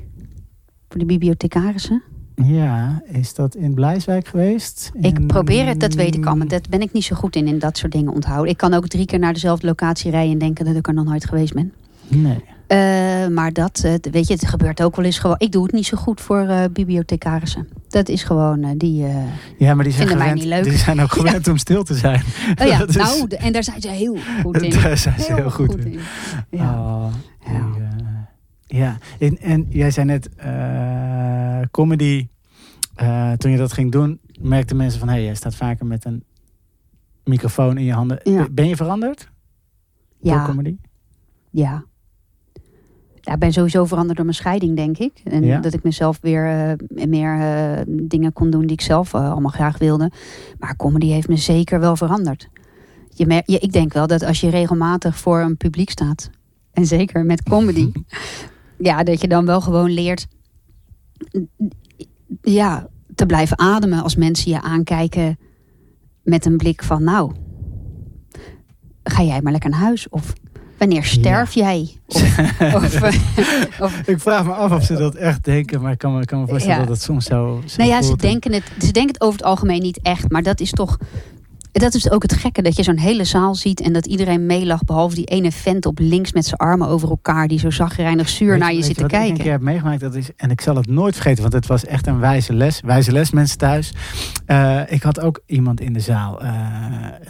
Voor 0.90 1.00
de 1.00 1.06
bibliothecarissen? 1.06 2.04
Ja, 2.36 3.02
is 3.12 3.34
dat 3.34 3.56
in 3.56 3.74
Blijswijk 3.74 4.28
geweest? 4.28 4.92
Ik 5.02 5.28
probeer 5.28 5.66
het, 5.68 5.80
dat 5.80 5.94
weet 5.94 6.16
ik 6.16 6.26
al. 6.26 6.36
Maar 6.36 6.48
dat 6.48 6.70
ben 6.70 6.82
ik 6.82 6.94
niet 6.94 7.04
zo 7.04 7.16
goed 7.16 7.36
in, 7.36 7.48
in 7.48 7.60
dat 7.60 7.78
soort 7.78 7.92
dingen 7.92 8.14
onthouden. 8.14 8.52
Ik 8.52 8.58
kan 8.58 8.74
ook 8.74 8.88
drie 8.88 9.06
keer 9.06 9.20
naar 9.20 9.34
dezelfde 9.34 9.68
locatie 9.68 10.12
rijden 10.12 10.32
en 10.34 10.38
denken 10.40 10.66
dat 10.66 10.76
ik 10.76 10.88
er 10.88 10.94
nog 10.94 11.06
nooit 11.06 11.26
geweest 11.26 11.54
ben. 11.54 11.74
Nee. 12.08 12.44
Eh, 12.74 13.28
maar 13.28 13.54
dat, 13.54 13.82
eh, 13.84 13.94
weet 14.12 14.28
je, 14.28 14.34
het 14.34 14.48
gebeurt 14.48 14.82
ook 14.84 14.96
wel 14.96 15.06
eens 15.06 15.20
gewoon. 15.20 15.36
Ik 15.40 15.52
doe 15.52 15.64
het 15.64 15.72
niet 15.72 15.86
zo 15.86 15.98
goed 15.98 16.22
voor 16.22 16.40
eh, 16.48 16.64
bibliothecarissen. 16.72 17.68
Dat 17.88 18.10
is 18.10 18.24
gewoon, 18.24 18.78
die... 18.78 19.06
eh, 19.06 19.16
Ja, 19.58 19.74
maar 19.74 19.84
die 19.84 19.94
zijn, 19.94 20.08
gewend, 20.08 20.34
niet 20.34 20.44
leuk. 20.44 20.64
die 20.64 20.78
zijn 20.78 21.02
ook 21.02 21.12
gewend 21.22 21.48
om 21.48 21.58
stil 21.58 21.84
te 21.84 21.96
zijn. 21.96 22.24
Oh 22.62 22.68
ja, 22.68 22.86
is- 22.88 22.96
nou, 22.96 23.28
en 23.28 23.54
daar 23.54 23.64
zijn 23.64 23.82
ze 23.82 23.90
heel 23.90 24.18
goed 24.42 24.62
in. 24.62 24.70
Daar 24.82 24.98
zijn 24.98 25.20
ze 25.20 25.34
heel 25.34 25.50
goed, 25.52 25.86
in. 25.86 26.00
Ja. 26.50 26.80
Oh, 26.80 27.14
Ja. 27.46 27.70
die, 28.68 28.78
Ja, 28.80 28.98
en, 29.20 29.38
en 29.40 29.66
jij 29.70 29.92
zei 29.92 30.06
net 30.06 30.30
uh, 30.46 31.60
comedy. 31.72 32.28
Uh, 33.02 33.32
toen 33.32 33.52
je 33.52 33.58
dat 33.58 33.74
ging 33.74 33.92
doen, 33.92 34.20
merkten 34.42 34.78
mensen 34.78 35.00
van... 35.00 35.08
hé, 35.08 35.14
hey, 35.14 35.24
jij 35.24 35.36
staat 35.36 35.56
vaker 35.56 35.86
met 35.86 36.06
een 36.06 36.24
microfoon 37.24 37.78
in 37.78 37.84
je 37.84 37.94
handen. 37.94 38.20
Ja. 38.24 38.48
Ben 38.52 38.68
je 38.68 38.76
veranderd? 38.76 39.30
Ja. 40.20 40.34
Door 40.38 40.46
comedy? 40.46 40.76
Ja. 41.50 41.84
Ja, 43.26 43.34
ik 43.34 43.40
ben 43.40 43.54
sowieso 43.54 43.86
veranderd 43.86 44.16
door 44.16 44.26
mijn 44.26 44.38
scheiding, 44.38 44.76
denk 44.76 44.98
ik. 44.98 45.22
En 45.24 45.44
Ja. 45.44 45.60
dat 45.60 45.74
ik 45.74 45.84
mezelf 45.84 46.18
weer 46.22 46.78
uh, 46.96 47.06
meer 47.08 47.38
uh, 47.40 47.96
dingen 48.08 48.34
kon 48.34 48.50
doen 48.50 48.62
die 48.62 48.72
ik 48.72 48.82
zelf 48.82 49.14
uh, 49.14 49.32
allemaal 49.32 49.52
graag 49.52 49.78
wilde. 49.78 50.12
Maar 50.60 50.76
comedy 50.76 51.08
heeft 51.08 51.28
me 51.28 51.38
zeker 51.38 51.80
wel 51.80 51.96
veranderd. 51.96 52.50
Je 53.10 53.26
mer- 53.26 53.44
ik 53.46 53.72
denk 53.72 53.94
wel 53.94 54.08
dat 54.08 54.24
als 54.24 54.42
je 54.42 54.50
regelmatig 54.50 55.18
voor 55.18 55.40
een 55.40 55.58
publiek 55.58 55.90
staat... 55.90 56.30
en 56.74 56.86
zeker 56.86 57.26
met 57.26 57.44
comedy... 57.44 57.92
ja, 58.90 59.04
dat 59.04 59.22
je 59.22 59.28
dan 59.28 59.46
wel 59.46 59.62
gewoon 59.62 59.92
leert... 59.92 60.28
ja, 62.42 62.88
te 63.16 63.26
blijven 63.26 63.60
ademen 63.60 64.04
als 64.04 64.16
mensen 64.16 64.52
je 64.52 64.62
aankijken... 64.62 65.38
met 66.24 66.46
een 66.46 66.58
blik 66.58 66.84
van 66.84 67.04
nou... 67.04 67.32
ga 69.04 69.24
jij 69.24 69.42
maar 69.42 69.52
lekker 69.52 69.70
naar 69.70 69.80
huis 69.80 70.10
of... 70.10 70.34
Wanneer 70.84 71.04
sterf 71.04 71.54
ja. 71.54 71.64
jij? 71.64 71.90
Of, 72.06 72.22
of, 72.76 73.04
of, 73.80 74.02
ik 74.06 74.20
vraag 74.20 74.46
me 74.46 74.54
af 74.54 74.72
of 74.72 74.84
ze 74.84 74.94
dat 74.94 75.16
echt 75.16 75.44
denken, 75.44 75.82
maar 75.82 75.92
ik 75.92 75.98
kan 75.98 76.18
me, 76.18 76.26
kan 76.26 76.40
me 76.40 76.48
voorstellen 76.48 76.80
ja. 76.80 76.86
dat 76.86 76.94
het 76.94 77.04
soms 77.04 77.26
zo. 77.26 77.62
zo 77.66 77.76
nou 77.78 77.90
ja, 77.90 78.02
ze 78.02 78.16
denken, 78.16 78.54
het, 78.54 78.64
ze 78.80 78.92
denken 78.92 79.14
het 79.14 79.22
over 79.22 79.40
het 79.40 79.48
algemeen 79.48 79.82
niet 79.82 80.00
echt, 80.02 80.32
maar 80.32 80.44
dat 80.44 80.60
is 80.60 80.72
toch. 80.72 80.98
Dat 81.74 81.94
is 81.94 82.12
ook 82.12 82.22
het 82.22 82.34
gekke, 82.34 82.62
dat 82.62 82.76
je 82.76 82.84
zo'n 82.84 82.98
hele 82.98 83.24
zaal 83.24 83.56
ziet 83.56 83.82
en 83.82 83.94
dat 83.94 84.06
iedereen 84.06 84.46
meelacht, 84.46 84.86
behalve 84.86 85.16
die 85.16 85.26
ene 85.26 85.52
vent 85.52 85.86
op 85.86 86.00
links 86.00 86.32
met 86.32 86.46
zijn 86.46 86.60
armen 86.60 86.88
over 86.88 87.10
elkaar, 87.10 87.48
die 87.48 87.60
zo 87.60 87.70
zagrijnig 87.70 88.30
zuur 88.30 88.50
weet, 88.50 88.60
naar 88.60 88.70
je 88.70 88.76
weet 88.76 88.86
zit 88.86 88.96
je 88.96 89.02
te 89.02 89.08
kijken. 89.08 89.28
Ik 89.30 89.38
een 89.38 89.44
keer 89.44 89.52
heb 89.52 89.62
meegemaakt, 89.62 90.00
dat 90.00 90.16
is, 90.16 90.30
en 90.36 90.52
ik 90.52 90.62
zal 90.62 90.76
het 90.76 90.88
nooit 90.88 91.14
vergeten, 91.14 91.42
want 91.42 91.54
het 91.54 91.68
was 91.68 91.86
echt 91.86 92.08
een 92.08 92.20
wijze 92.20 92.54
les. 92.54 92.82
Wijze 92.86 93.12
les, 93.12 93.32
mensen 93.32 93.58
thuis. 93.58 93.94
Uh, 94.48 94.82
ik 94.88 95.04
had 95.04 95.20
ook 95.20 95.42
iemand 95.46 95.82
in 95.82 95.94
de 95.94 96.00
zaal, 96.00 96.44
uh, 96.44 96.50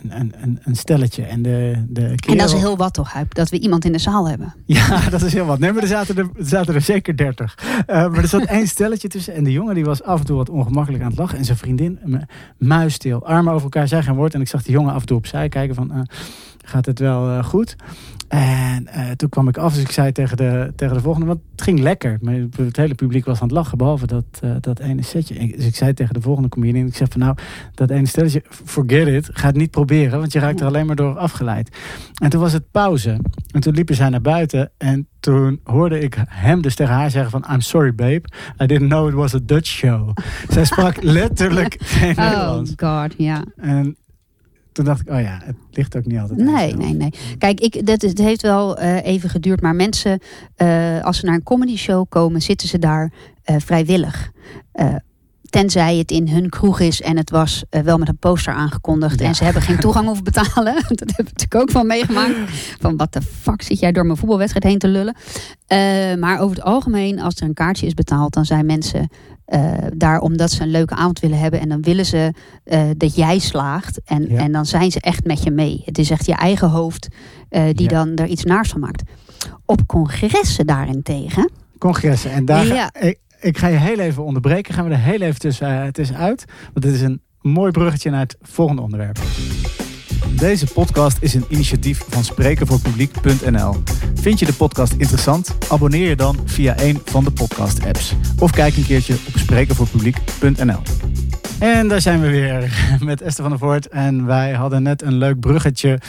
een, 0.10 0.34
een, 0.42 0.60
een, 0.64 0.76
stelletje. 0.76 1.24
En, 1.24 1.42
de, 1.42 1.86
de 1.88 2.02
kerel... 2.02 2.18
en 2.26 2.38
dat 2.38 2.54
is 2.54 2.62
heel 2.62 2.78
wat 2.78 2.94
toch, 2.94 3.14
Huip, 3.14 3.34
dat 3.34 3.50
we 3.50 3.60
iemand 3.60 3.86
in 3.86 3.92
de 3.92 4.00
zaal 4.00 4.30
hebben. 4.30 4.54
Ja, 4.66 5.10
dat 5.10 5.22
is 5.22 5.34
heel 5.34 5.46
wat. 5.46 5.60
Nee, 5.60 5.72
maar 5.72 5.82
er 5.82 5.88
zaten 5.88 6.18
er, 6.18 6.30
er, 6.38 6.46
zaten 6.46 6.74
er 6.74 6.82
zeker 6.82 7.18
dertig. 7.18 7.58
Uh, 7.62 7.86
maar 7.88 8.18
er 8.18 8.28
zat 8.28 8.44
één 8.44 8.68
stelletje 8.68 9.08
tussen 9.08 9.34
en 9.34 9.44
de 9.44 9.52
jongen 9.52 9.76
die 9.76 9.86
was 9.86 10.04
af 10.04 10.20
en 10.20 10.26
toe 10.26 10.38
wat 10.38 10.50
ongemakkelijk 10.50 11.04
aan 11.04 11.10
het 11.10 11.20
lachen. 11.20 11.38
En 11.38 11.46
zijn 11.46 11.58
vriendin, 11.58 12.00
muisstil, 12.58 13.26
armen 13.26 13.54
over 13.54 13.64
elkaar, 13.64 13.88
zei 13.88 14.02
geen 14.02 14.16
woord. 14.16 14.33
En 14.34 14.42
ik 14.42 14.48
zag 14.48 14.64
die 14.64 14.74
jongen 14.74 14.94
af 14.94 15.00
en 15.00 15.08
toe 15.08 15.18
opzij 15.18 15.50
kijken 15.50 15.76
van, 15.76 15.92
uh, 15.94 16.00
gaat 16.66 16.86
het 16.86 17.00
wel 17.00 17.30
uh, 17.30 17.44
goed? 17.44 17.76
En 18.28 18.88
uh, 18.96 19.12
toen 19.12 19.30
kwam 19.30 19.48
ik 19.48 19.58
af, 19.58 19.74
dus 19.74 19.84
ik 19.84 19.92
zei 19.92 20.12
tegen 20.12 20.38
de, 20.38 20.74
tegen 20.76 20.96
de 20.96 21.02
volgende, 21.02 21.28
want 21.28 21.40
het 21.52 21.62
ging 21.62 21.80
lekker. 21.80 22.20
Het 22.56 22.78
hele 22.78 22.96
publiek 22.96 23.26
was 23.26 23.42
aan 23.42 23.48
het 23.48 23.58
lachen, 23.58 23.78
behalve 23.78 24.08
dat, 24.08 24.26
dat 24.60 24.80
ene 24.80 25.02
setje. 25.02 25.56
Dus 25.56 25.66
ik 25.66 25.76
zei 25.76 25.94
tegen 25.94 26.14
de 26.14 26.22
volgende 26.22 26.50
comedian, 26.50 26.88
ik 26.88 26.96
zei 26.96 27.10
van 27.12 27.22
nou, 27.22 27.36
dat 27.74 27.90
ene 27.90 28.06
stelletje, 28.06 28.44
forget 28.50 29.08
it, 29.08 29.30
ga 29.34 29.48
het 29.48 29.56
niet 29.56 29.72
proberen, 29.72 30.20
want 30.20 30.34
je 30.34 30.40
raakt 30.40 30.60
er 30.60 30.66
alleen 30.66 30.86
maar 30.86 30.96
door 30.96 31.18
afgeleid. 31.18 31.78
En 32.22 32.30
toen 32.30 32.42
was 32.42 32.54
het 32.54 32.72
pauze. 32.72 33.20
En 33.52 33.62
toen 33.62 33.74
liepen 33.74 33.96
zij 33.96 34.10
naar 34.10 34.22
buiten 34.22 34.72
en 34.78 35.08
toen 35.20 35.60
hoorde 35.64 36.00
ik 36.00 36.18
hem 36.28 36.62
dus 36.62 36.76
tegen 36.76 36.94
haar 36.94 37.12
zeggen 37.12 37.32
van 37.32 37.46
I'm 37.54 37.62
sorry 37.62 37.96
babe, 37.96 38.22
I 38.62 38.66
didn't 38.66 38.90
know 38.90 39.08
it 39.08 39.14
was 39.14 39.34
a 39.34 39.40
Dutch 39.44 39.68
show. 39.68 40.18
Zij 40.50 40.66
sprak 40.66 41.02
letterlijk 41.20 41.78
geen 41.80 42.18
oh 42.18 42.24
Nederlands. 42.24 42.74
god, 42.76 43.14
ja. 43.18 43.44
En 43.56 43.98
toen 44.74 44.86
dacht 44.86 45.02
ik, 45.02 45.10
oh 45.10 45.22
ja, 45.22 45.40
het 45.44 45.56
ligt 45.72 45.98
ook 45.98 46.06
niet 46.06 46.20
altijd 46.20 46.40
Nee, 46.40 46.76
nee, 46.76 46.94
nee. 46.94 47.14
Kijk, 47.38 47.60
ik, 47.60 47.86
dat, 47.86 48.02
het 48.02 48.18
heeft 48.18 48.42
wel 48.42 48.82
uh, 48.82 49.06
even 49.06 49.30
geduurd. 49.30 49.62
Maar 49.62 49.76
mensen, 49.76 50.20
uh, 50.58 51.04
als 51.04 51.18
ze 51.18 51.26
naar 51.26 51.36
een 51.36 51.44
comedy 51.44 51.78
show 51.78 52.06
komen, 52.10 52.42
zitten 52.42 52.68
ze 52.68 52.80
daar 52.80 53.12
uh, 53.46 53.56
vrijwillig. 53.60 54.32
tenzij 55.50 55.98
het 55.98 56.12
in 56.12 56.30
hun 56.30 56.50
kroeg 56.50 56.80
is 56.80 57.02
en 57.02 57.18
het 57.18 57.30
was 57.30 57.64
wel 57.70 57.98
met 57.98 58.08
een 58.08 58.18
poster 58.18 58.54
aangekondigd. 58.54 59.20
Ja. 59.20 59.26
En 59.26 59.36
ze 59.36 59.44
hebben 59.44 59.62
geen 59.62 59.80
toegang 59.80 60.06
hoeven 60.06 60.24
betalen. 60.24 60.74
dat 61.02 61.10
heb 61.16 61.28
ik 61.28 61.34
natuurlijk 61.34 61.56
ook 61.56 61.72
van 61.72 61.88
meegemaakt. 61.88 62.36
Van 62.80 62.98
wat 62.98 63.14
de 63.14 63.22
fuck 63.22 63.62
zit 63.62 63.80
jij 63.80 63.92
door 63.92 64.06
mijn 64.06 64.18
voetbalwedstrijd 64.18 64.66
heen 64.66 64.80
te 64.80 64.88
lullen. 64.88 65.16
maar 66.20 66.40
over 66.40 66.56
het 66.56 66.66
algemeen, 66.66 67.20
als 67.20 67.36
er 67.36 67.44
een 67.44 67.54
kaartje 67.54 67.86
is 67.86 67.94
betaald, 67.94 68.34
dan 68.34 68.46
zijn 68.46 68.66
mensen 68.66 69.10
uh, 69.48 69.74
daar 69.96 70.20
omdat 70.20 70.52
ze 70.52 70.62
een 70.62 70.72
leuke 70.72 70.96
avond 70.96 71.20
willen 71.20 71.40
hebben. 71.40 71.60
En 71.60 71.70
dan 71.70 71.82
willen 71.82 72.06
ze 72.06 72.34
uh, 72.66 72.82
dat 72.98 73.16
jij 73.16 73.40
slaagt. 73.40 74.02
En, 74.06 74.30
ja. 74.30 74.38
en 74.38 74.52
dan 74.52 74.66
zijn 74.66 74.92
ze 74.92 75.00
echt 75.00 75.26
met 75.26 75.44
je 75.44 75.52
mee. 75.52 75.82
Het 75.86 75.98
is 75.98 76.10
echt 76.10 76.26
je 76.26 76.36
eigen 76.36 76.70
hoofd 76.70 77.08
uh, 77.50 77.64
die 77.74 77.90
ja. 77.90 78.04
dan 78.04 78.16
er 78.16 78.28
iets 78.28 78.44
naars 78.44 78.70
van 78.70 78.80
maakt. 78.80 79.04
Op 79.66 79.88
congressen 79.88 80.66
daarentegen. 80.66 81.52
Congressen. 81.78 82.32
En 82.32 82.46
daar 82.46 82.66
ja. 82.66 82.90
ga, 82.94 83.02
ik, 83.02 83.20
ik, 83.40 83.58
ga 83.58 83.68
je 83.68 83.78
heel 83.78 84.00
even 84.00 84.24
onderbreken. 84.24 84.74
Gaan 84.74 84.86
we 84.86 84.92
er 84.92 85.00
heel 85.00 85.22
even 85.22 85.40
tussen, 85.40 85.94
tussenuit. 85.94 86.46
Want 86.74 86.86
dit 86.86 86.94
is 86.94 87.02
een 87.02 87.22
mooi 87.42 87.72
bruggetje 87.72 88.10
naar 88.10 88.20
het 88.20 88.38
volgende 88.42 88.82
onderwerp. 88.82 89.20
Deze 90.36 90.66
podcast 90.74 91.18
is 91.22 91.34
een 91.34 91.46
initiatief 91.48 92.04
van 92.10 92.24
sprekenvoorpubliek.nl. 92.24 93.76
Vind 94.14 94.40
je 94.40 94.46
de 94.46 94.54
podcast 94.54 94.94
interessant? 94.98 95.56
Abonneer 95.70 96.10
je 96.10 96.16
dan 96.16 96.40
via 96.46 96.80
een 96.80 97.02
van 97.06 97.24
de 97.24 97.32
podcast-apps. 97.32 98.14
Of 98.40 98.52
kijk 98.52 98.78
een 98.78 98.86
keertje 98.86 99.14
op 99.14 99.38
sprekenvoorpubliek.nl. 99.38 100.80
En 101.60 101.88
daar 101.88 102.02
zijn 102.02 102.22
we 102.22 102.30
weer 102.30 102.86
met 103.04 103.22
Esther 103.22 103.44
van 103.44 103.52
der 103.52 103.60
Voort. 103.60 103.88
En 103.88 104.26
wij 104.26 104.52
hadden 104.52 104.84
net 104.84 105.02
een 105.02 105.18
leuk 105.18 105.40
bruggetje 105.40 106.00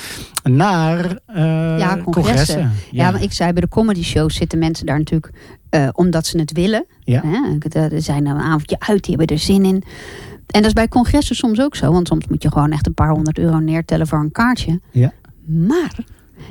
naar 0.43 1.05
uh, 1.05 1.79
ja, 1.79 1.99
congressen. 2.03 2.05
congressen. 2.05 2.61
Ja. 2.61 2.71
ja, 3.05 3.11
maar 3.11 3.23
ik 3.23 3.33
zei 3.33 3.53
bij 3.53 3.61
de 3.61 3.69
comedy 3.69 4.03
shows 4.03 4.35
zitten 4.35 4.59
mensen 4.59 4.87
daar 4.87 4.99
natuurlijk 4.99 5.33
uh, 5.71 5.89
omdat 5.93 6.27
ze 6.27 6.39
het 6.39 6.53
willen. 6.53 6.87
Ja. 6.99 7.23
Er 7.73 8.03
zijn 8.03 8.27
een 8.27 8.41
avondje 8.41 8.77
uit, 8.79 9.05
die 9.05 9.17
hebben 9.17 9.37
er 9.37 9.43
zin 9.43 9.65
in. 9.65 9.85
En 10.55 10.61
dat 10.61 10.65
is 10.65 10.73
bij 10.73 10.89
congressen 10.89 11.37
soms 11.37 11.61
ook 11.61 11.77
zo. 11.77 11.93
Want 11.93 12.09
soms 12.09 12.27
moet 12.27 12.43
je 12.43 12.51
gewoon 12.51 12.71
echt 12.71 12.87
een 12.87 12.95
paar 12.95 13.11
honderd 13.11 13.39
euro 13.39 13.59
neertellen 13.59 14.07
voor 14.07 14.19
een 14.19 14.33
kaartje. 14.33 14.81
Ja. 14.91 15.13
Maar 15.45 16.05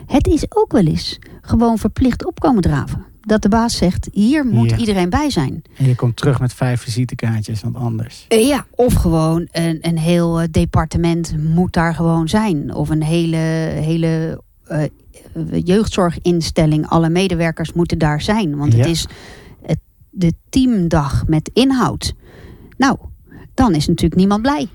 het 0.05 0.27
is 0.27 0.45
ook 0.49 0.71
wel 0.71 0.85
eens 0.85 1.19
gewoon 1.41 1.77
verplicht 1.77 2.25
opkomen 2.25 2.61
draven. 2.61 3.05
Dat 3.21 3.41
de 3.41 3.49
baas 3.49 3.77
zegt, 3.77 4.09
hier 4.11 4.45
moet 4.45 4.69
Ja. 4.69 4.77
iedereen 4.77 5.09
bij 5.09 5.29
zijn. 5.29 5.61
En 5.77 5.85
je 5.85 5.95
komt 5.95 6.15
terug 6.15 6.39
met 6.39 6.53
vijf 6.53 6.81
visitekaartjes, 6.81 7.61
want 7.61 7.75
anders. 7.75 8.25
Eh, 8.27 8.47
ja, 8.47 8.65
of 8.71 8.93
gewoon 8.93 9.47
een, 9.51 9.77
een 9.81 9.97
heel 9.97 10.41
eh, 10.41 10.47
departement 10.51 11.35
moet 11.53 11.73
daar 11.73 11.95
gewoon 11.95 12.29
zijn. 12.29 12.73
Of 12.73 12.89
een 12.89 13.03
hele, 13.03 13.37
hele 13.81 14.41
eh, 14.67 14.83
jeugdzorginstelling. 15.63 16.87
Alle 16.87 17.09
medewerkers 17.09 17.73
moeten 17.73 17.97
daar 17.97 18.21
zijn. 18.21 18.57
Want 18.57 18.73
het 18.73 18.85
is 18.85 19.07
het, 19.65 19.79
de 20.09 20.33
teamdag 20.49 21.23
met 21.27 21.49
inhoud. 21.53 22.13
Nou, 22.77 22.97
dan 23.53 23.75
is 23.75 23.87
natuurlijk 23.87 24.15
niemand 24.15 24.41
blij. 24.41 24.67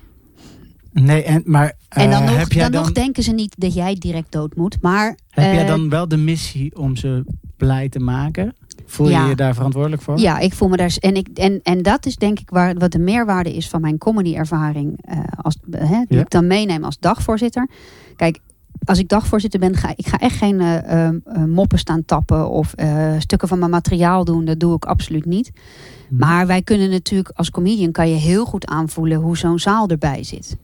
Nee, 0.92 1.23
en, 1.23 1.42
maar 1.44 1.73
En 1.88 2.11
dan, 2.11 2.23
eh, 2.23 2.28
nog, 2.28 2.38
heb 2.38 2.52
jij 2.52 2.62
dan, 2.62 2.73
dan, 2.73 2.82
nog 2.82 2.92
denken 2.92 3.23
ze 3.23 3.32
niet 3.32 3.54
dat 3.58 3.75
jij 3.75 3.94
direct 3.94 4.32
dood 4.32 4.56
moet. 4.56 4.76
Maar 4.82 5.06
heb 5.30 5.52
jij 5.52 5.61
eh, 5.62 5.66
dan 5.66 5.88
wel 5.88 6.08
de 6.08 6.16
missie 6.16 6.76
om 6.78 6.97
ze 6.97 7.25
blij 7.56 7.88
te 7.88 7.99
maken? 7.99 8.54
Voel 8.87 9.08
Ja. 9.08 9.23
je 9.23 9.28
je 9.28 9.37
daar 9.37 9.54
verantwoordelijk 9.54 10.02
voor? 10.02 10.18
Ja, 10.18 10.38
ik 10.38 10.54
voel 10.54 10.68
me 10.68 10.76
daar. 10.76 10.97
En, 11.00 11.14
ik, 11.14 11.28
en, 11.35 11.61
en 11.62 11.82
dat 11.82 12.06
is 12.06 12.16
denk 12.16 12.38
ik 12.40 12.50
waar, 12.50 12.75
wat 12.75 12.92
de 12.92 12.99
meerwaarde 12.99 13.54
is 13.56 13.68
van 13.68 13.80
mijn 13.80 13.99
comedy-ervaring. 13.99 14.99
eh, 15.00 15.18
als, 15.37 15.56
hè, 15.70 16.04
die 16.08 16.16
Ja. 16.16 16.20
ik 16.20 16.30
dan 16.30 16.47
meeneem 16.47 16.85
als 16.85 16.99
dagvoorzitter. 16.99 17.68
Kijk, 18.16 18.38
als 18.85 18.99
ik 18.99 19.08
dagvoorzitter 19.08 19.61
ben, 19.61 19.76
ga 19.76 19.92
ik 19.97 20.06
ga 20.06 20.18
echt 20.18 20.37
geen 20.37 20.61
eh, 20.61 21.08
moppen 21.47 21.78
staan 21.78 22.04
tappen 22.04 22.50
of 22.50 22.75
stukken 23.18 23.49
van 23.49 23.58
mijn 23.58 23.70
materiaal 23.70 24.25
doen. 24.25 24.44
Dat 24.44 24.61
doe 24.61 24.75
ik 24.75 24.85
absoluut 24.85 25.25
niet. 25.25 25.50
Hm. 26.08 26.16
Maar 26.16 26.46
wij 26.46 26.62
kunnen 26.62 26.90
natuurlijk 26.90 27.30
als 27.34 27.50
comedian 27.50 27.92
kan 27.92 28.08
je 28.08 28.16
heel 28.16 28.44
goed 28.44 28.66
aanvoelen 28.66 29.18
hoe 29.18 29.36
zo'n 29.36 29.58
zaal 29.58 29.88
erbij 29.88 30.22
zit. 30.22 30.56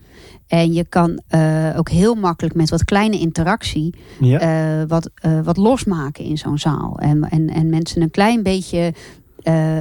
En 0.47 0.73
je 0.73 0.85
kan 0.85 1.23
eh, 1.29 1.71
ook 1.77 1.89
heel 1.89 2.15
makkelijk 2.15 2.55
met 2.55 2.71
wat 2.71 2.85
kleine 2.85 3.19
interactie 3.19 3.95
Ja. 4.21 4.39
eh, 4.39 4.89
wat, 4.89 5.11
eh, 5.15 5.41
wat 5.41 5.57
losmaken 5.57 6.25
in 6.25 6.39
zo'n 6.39 6.59
zaal. 6.59 6.99
En, 6.99 7.23
en, 7.31 7.49
en 7.49 7.71
mensen 7.71 8.03
een 8.03 8.11
klein 8.11 8.43
beetje 8.43 8.95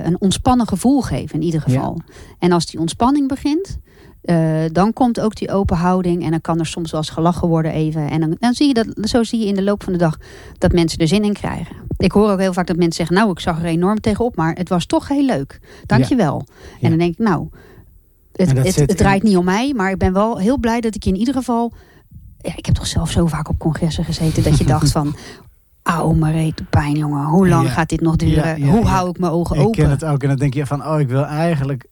een 0.03 0.21
ontspannen 0.21 0.67
gevoel 0.67 1.01
geven 1.01 1.35
in 1.39 1.45
ieder 1.45 1.61
geval. 1.61 2.01
En 2.39 2.51
als 2.51 2.65
die 2.65 2.79
ontspanning 2.79 3.27
begint, 3.27 3.77
eh, 4.23 4.63
dan 4.71 4.93
komt 4.93 5.19
ook 5.19 5.35
die 5.35 5.51
open 5.51 5.77
houding. 5.77 6.23
En 6.23 6.31
dan 6.31 6.41
kan 6.41 6.59
er 6.59 6.65
soms 6.65 6.91
wel 6.91 6.99
eens 6.99 7.09
gelachen 7.09 7.47
worden 7.47 7.71
even. 7.71 8.09
En 8.09 8.19
dan, 8.19 8.35
dan 8.39 8.53
zie 8.53 8.67
je 8.67 8.73
dat, 8.73 8.87
zo 9.01 9.23
zie 9.23 9.39
je 9.39 9.45
in 9.45 9.55
de 9.55 9.63
loop 9.63 9.83
van 9.83 9.93
de 9.93 9.99
dag 9.99 10.17
dat 10.57 10.71
mensen 10.71 10.99
er 10.99 11.07
zin 11.07 11.23
in 11.23 11.33
krijgen. 11.33 11.75
Ik 11.97 12.11
hoor 12.11 12.31
ook 12.31 12.39
heel 12.39 12.53
vaak 12.53 12.67
dat 12.67 12.75
mensen 12.75 12.95
zeggen, 12.95 13.15
nou 13.15 13.31
ik 13.31 13.39
zag 13.39 13.59
er 13.59 13.65
enorm 13.65 13.99
tegenop, 13.99 14.35
maar 14.35 14.53
het 14.55 14.69
was 14.69 14.85
toch 14.85 15.07
heel 15.07 15.25
leuk. 15.25 15.59
Dankjewel. 15.85 16.45
Ja. 16.47 16.77
En 16.81 16.89
dan 16.89 16.99
denk 16.99 17.11
ik, 17.11 17.19
nou, 17.19 17.47
het, 18.33 18.51
het, 18.57 18.77
in- 18.89 18.95
draait 18.95 19.23
niet 19.23 19.37
om 19.37 19.45
mij, 19.45 19.73
maar 19.75 19.91
ik 19.91 19.97
ben 19.97 20.13
wel 20.13 20.37
heel 20.37 20.57
blij 20.57 20.81
dat 20.81 20.95
ik 20.95 21.03
je 21.03 21.09
in 21.09 21.17
ieder 21.17 21.33
geval 21.33 21.73
ja, 22.37 22.51
ik 22.55 22.65
heb 22.65 22.75
toch 22.75 22.87
zelf 22.87 23.11
zo 23.11 23.25
vaak 23.27 23.49
op 23.49 23.59
congressen 23.59 24.03
gezeten 24.03 24.43
dat 24.43 24.57
je 24.57 24.63
dacht 24.65 24.91
van... 24.91 25.15
Auw, 25.83 26.13
maar 26.13 26.31
reet 26.31 26.69
pijn, 26.69 26.97
jongen. 26.97 27.25
Hoe 27.25 27.47
lang 27.47 27.65
Ja. 27.65 27.71
gaat 27.71 27.89
dit 27.89 28.01
nog 28.01 28.15
duren? 28.15 28.35
Ja, 28.35 28.55
ja, 28.55 28.65
Hoe 28.71 28.79
ja. 28.83 28.85
hou 28.89 29.09
ik 29.09 29.19
mijn 29.19 29.31
ogen 29.31 29.55
Ik 29.55 29.61
open? 29.61 29.81
ken 29.81 29.89
het 29.89 30.05
ook. 30.05 30.21
En 30.23 30.27
dan 30.27 30.37
denk 30.37 30.53
je 30.53 30.65
van, 30.65 30.85
oh, 30.87 30.99
ik 30.99 31.07
wil 31.07 31.25
eigenlijk 31.25 31.87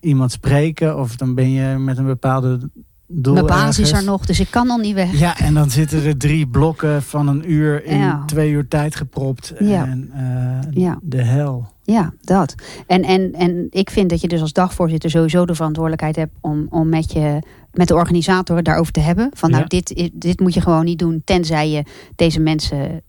iemand 0.00 0.32
spreken. 0.32 0.98
Of 0.98 1.16
dan 1.16 1.34
ben 1.34 1.50
je 1.50 1.78
met 1.78 1.98
een 1.98 2.06
bepaalde 2.06 2.70
doel 3.06 3.34
Mijn 3.34 3.46
baas 3.46 3.78
is 3.78 3.88
ergens. 3.88 3.98
er 4.06 4.10
nog, 4.12 4.26
dus 4.26 4.40
ik 4.40 4.50
kan 4.50 4.66
nog 4.66 4.80
niet 4.80 4.94
weg. 4.94 5.18
Ja, 5.18 5.38
en 5.38 5.54
dan 5.54 5.70
zitten 5.70 6.04
er 6.04 6.16
drie 6.16 6.46
blokken 6.46 7.02
van 7.02 7.28
een 7.28 7.52
uur 7.52 7.84
in 7.84 7.98
Ja. 7.98 8.22
twee 8.26 8.50
uur 8.50 8.68
tijd 8.68 8.96
gepropt. 8.96 9.52
Ja. 9.58 9.86
En 9.86 10.10
eh, 10.12 10.82
Ja. 10.82 10.98
de 11.02 11.22
hel. 11.22 11.68
Ja, 11.82 12.12
dat. 12.20 12.54
En, 12.86 13.02
en, 13.02 13.32
en 13.32 13.66
ik 13.70 13.90
vind 13.90 14.10
dat 14.10 14.20
je 14.20 14.28
dus 14.28 14.40
als 14.40 14.52
dagvoorzitter 14.52 15.10
sowieso 15.10 15.46
de 15.46 15.54
verantwoordelijkheid 15.54 16.16
hebt 16.16 16.32
om, 16.40 16.66
om 16.70 16.88
met, 16.88 17.12
je, 17.12 17.42
met 17.72 17.88
de 17.88 17.94
organisatoren 17.94 18.64
daarover 18.64 18.92
te 18.92 19.00
hebben. 19.00 19.30
Van 19.34 19.50
nou, 19.50 19.62
Ja. 19.62 19.68
dit, 19.68 20.10
dit 20.14 20.40
moet 20.40 20.54
je 20.54 20.60
gewoon 20.60 20.84
niet 20.84 20.98
doen, 20.98 21.22
tenzij 21.24 21.70
je 21.70 21.82
deze 22.16 22.40
mensen 22.40 23.02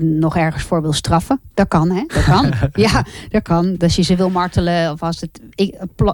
nog 0.00 0.36
ergens 0.36 0.62
voor 0.62 0.82
wil 0.82 0.92
straffen. 0.92 1.40
Dat 1.54 1.68
kan, 1.68 1.90
hè? 1.90 2.04
Dat 2.06 2.24
kan. 2.24 2.52
ja, 2.86 3.04
dat 3.28 3.42
kan. 3.42 3.76
Als 3.78 3.96
je 3.96 4.02
ze 4.02 4.16
wil 4.16 4.30
martelen 4.30 4.92
of 4.92 5.02
als 5.02 5.20
het 5.20 5.40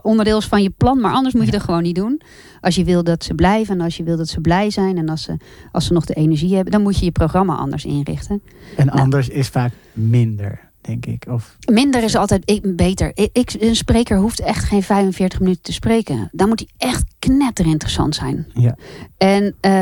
onderdeel 0.03 0.39
is 0.39 0.47
van 0.47 0.63
je 0.63 0.71
plan. 0.71 1.01
Maar 1.01 1.13
anders 1.13 1.35
moet 1.35 1.45
je 1.45 1.51
dat 1.51 1.63
gewoon 1.63 1.83
niet 1.83 1.95
doen. 1.95 2.21
Als 2.61 2.75
je 2.75 2.85
wil 2.85 3.05
dat 3.05 3.25
ze 3.25 3.35
blijven 3.35 3.75
en 3.79 3.85
als 3.85 3.97
je 3.97 4.03
wil 4.03 4.17
dat 4.17 4.29
ze 4.29 4.41
blij 4.41 4.71
zijn 4.71 4.99
en 4.99 5.09
als 5.09 5.23
ze, 5.23 5.37
als 5.73 5.87
ze 5.87 5.93
nog 5.93 6.05
de 6.05 6.15
energie 6.15 6.55
hebben, 6.55 6.73
dan 6.73 6.83
moet 6.83 6.99
je 6.99 7.05
je 7.05 7.11
programma 7.13 7.55
anders 7.55 7.85
inrichten. 7.85 8.43
En 8.77 8.87
Nou. 8.87 8.99
anders 8.99 9.29
is 9.29 9.49
vaak 9.49 9.73
minder, 9.93 10.70
denk 10.81 11.07
ik. 11.07 11.25
Of, 11.31 11.57
Minder 11.73 12.03
is 12.03 12.17
altijd 12.17 12.43
ik, 12.51 12.77
beter. 12.77 13.11
Ik, 13.15 13.29
ik- 13.33 13.57
een 13.61 13.77
spreker 13.77 14.17
hoeft 14.19 14.41
echt 14.41 14.65
geen 14.65 14.83
45 14.83 15.41
minuten 15.41 15.63
te 15.63 15.73
spreken. 15.73 16.29
Dan 16.33 16.49
moet 16.49 16.65
hij 16.77 16.89
echt 16.91 17.05
knetterinteressant 17.19 18.15
zijn. 18.15 18.47
ja. 18.55 18.77
En 19.17 19.55
eh, 19.61 19.73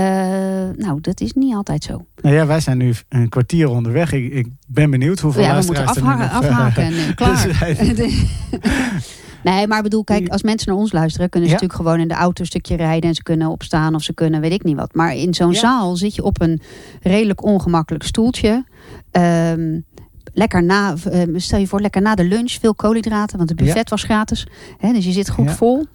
nou, 0.84 1.00
dat 1.00 1.20
is 1.20 1.32
niet 1.32 1.54
altijd 1.54 1.84
zo. 1.84 2.04
Nou 2.20 2.34
ja, 2.34 2.46
wij 2.46 2.60
zijn 2.60 2.78
nu 2.78 2.94
een 3.08 3.28
kwartier 3.28 3.68
onderweg. 3.68 4.12
Ik, 4.12 4.32
ik 4.32 4.46
ben 4.66 4.90
benieuwd 4.90 5.20
hoeveel 5.20 5.42
ja, 5.42 5.58
we 5.58 5.64
moeten 5.66 5.82
er 5.82 5.88
afhaken, 5.88 6.18
nog, 6.18 6.28
eh, 6.30 6.36
afhaken 6.36 6.82
en 6.82 6.92
eh, 6.92 7.14
klaar. 7.16 7.46
Dus 7.94 8.14
nee, 9.44 9.66
maar 9.66 9.76
ik 9.76 9.82
bedoel, 9.82 10.04
kijk, 10.04 10.28
als 10.28 10.42
mensen 10.42 10.68
naar 10.68 10.76
ons 10.80 10.92
luisteren, 10.92 11.28
kunnen 11.28 11.48
ze 11.48 11.54
Ja. 11.54 11.60
natuurlijk 11.60 11.88
gewoon 11.88 12.02
in 12.02 12.14
de 12.16 12.20
auto 12.22 12.40
een 12.40 12.46
stukje 12.46 12.76
rijden 12.76 13.08
en 13.08 13.14
ze 13.14 13.22
kunnen 13.22 13.48
opstaan 13.48 13.94
of 13.94 14.02
ze 14.02 14.14
kunnen 14.14 14.40
weet 14.40 14.52
ik 14.52 14.62
niet 14.64 14.76
wat. 14.76 14.94
Maar 14.94 15.14
in 15.14 15.34
zo'n 15.34 15.52
Ja. 15.52 15.58
zaal 15.58 15.96
zit 15.96 16.14
je 16.14 16.22
op 16.22 16.40
een 16.40 16.60
redelijk 17.02 17.44
ongemakkelijk 17.44 18.04
stoeltje. 18.04 18.64
Ehm, 19.10 19.80
lekker 20.38 20.64
na, 20.64 20.94
eh, 21.10 21.22
stel 21.36 21.58
je 21.58 21.66
voor, 21.66 21.80
lekker 21.80 22.02
na 22.02 22.14
de 22.14 22.24
lunch, 22.24 22.50
veel 22.52 22.74
koolhydraten, 22.74 23.36
want 23.36 23.48
het 23.48 23.58
buffet 23.58 23.90
was 23.90 24.02
gratis. 24.02 24.46
Hè, 24.78 24.92
dus 24.92 25.04
je 25.04 25.12
zit 25.12 25.30
goed 25.30 25.44
Ja. 25.44 25.54
vol. 25.54 25.86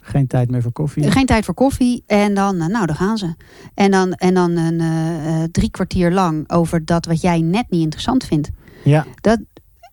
Geen 0.00 0.26
tijd 0.26 0.50
meer 0.50 0.62
voor 0.62 0.72
koffie. 0.72 1.10
Geen 1.10 1.26
tijd 1.26 1.44
voor 1.44 1.54
koffie. 1.54 2.02
En 2.06 2.34
dan, 2.34 2.60
eh, 2.60 2.66
nou, 2.66 2.86
daar 2.86 2.96
gaan 2.96 3.18
ze. 3.18 3.34
En 3.74 3.90
dan, 3.90 4.12
en 4.12 4.34
dan 4.34 4.50
een 4.56 4.80
eh, 4.80 5.42
eh, 5.42 5.48
drie 5.50 5.70
kwartier 5.70 6.12
lang 6.12 6.50
over 6.50 6.84
dat 6.84 7.06
wat 7.06 7.20
jij 7.20 7.40
net 7.40 7.70
niet 7.70 7.82
interessant 7.82 8.24
vindt. 8.24 8.50
Ja, 8.84 9.06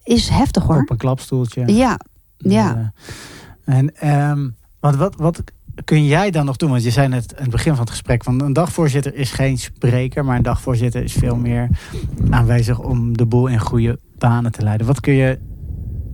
Is 0.03 0.29
heftig 0.29 0.63
hoor. 0.63 0.81
op 0.81 0.89
een 0.89 0.97
klapstoeltje. 0.97 1.73
Ja, 1.73 1.99
ja. 2.37 2.93
Eh, 3.65 3.77
en 3.77 3.95
ehm, 3.95 4.49
wat, 4.79 4.95
wat, 4.95 5.15
wat 5.15 5.41
kun 5.83 6.05
jij 6.05 6.31
dan 6.31 6.45
nog 6.45 6.55
doen? 6.55 6.69
Want 6.69 6.83
je 6.83 6.91
zei 6.91 7.07
net 7.07 7.35
aan 7.35 7.41
het 7.41 7.51
begin 7.51 7.71
van 7.71 7.81
het 7.81 7.89
gesprek... 7.89 8.23
van 8.23 8.41
een 8.41 8.53
dagvoorzitter 8.53 9.15
is 9.15 9.31
geen 9.31 9.57
spreker... 9.57 10.25
maar 10.25 10.35
een 10.35 10.43
dagvoorzitter 10.43 11.03
is 11.03 11.13
veel 11.13 11.35
meer 11.35 11.69
aanwezig... 12.29 12.79
om 12.79 13.17
de 13.17 13.25
boel 13.25 13.47
in 13.47 13.59
goede 13.59 13.99
banen 14.17 14.51
te 14.51 14.61
leiden. 14.61 14.87
Wat 14.87 14.99
kun 14.99 15.13
je 15.13 15.39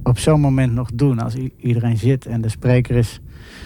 op 0.08 0.20
zo'n 0.20 0.40
moment 0.42 0.74
nog 0.74 0.90
doen... 0.94 1.20
als 1.20 1.34
iedereen 1.60 1.98
zit 1.98 2.26
en 2.26 2.42
de 2.42 2.50
spreker 2.50 2.96
is 2.96 3.20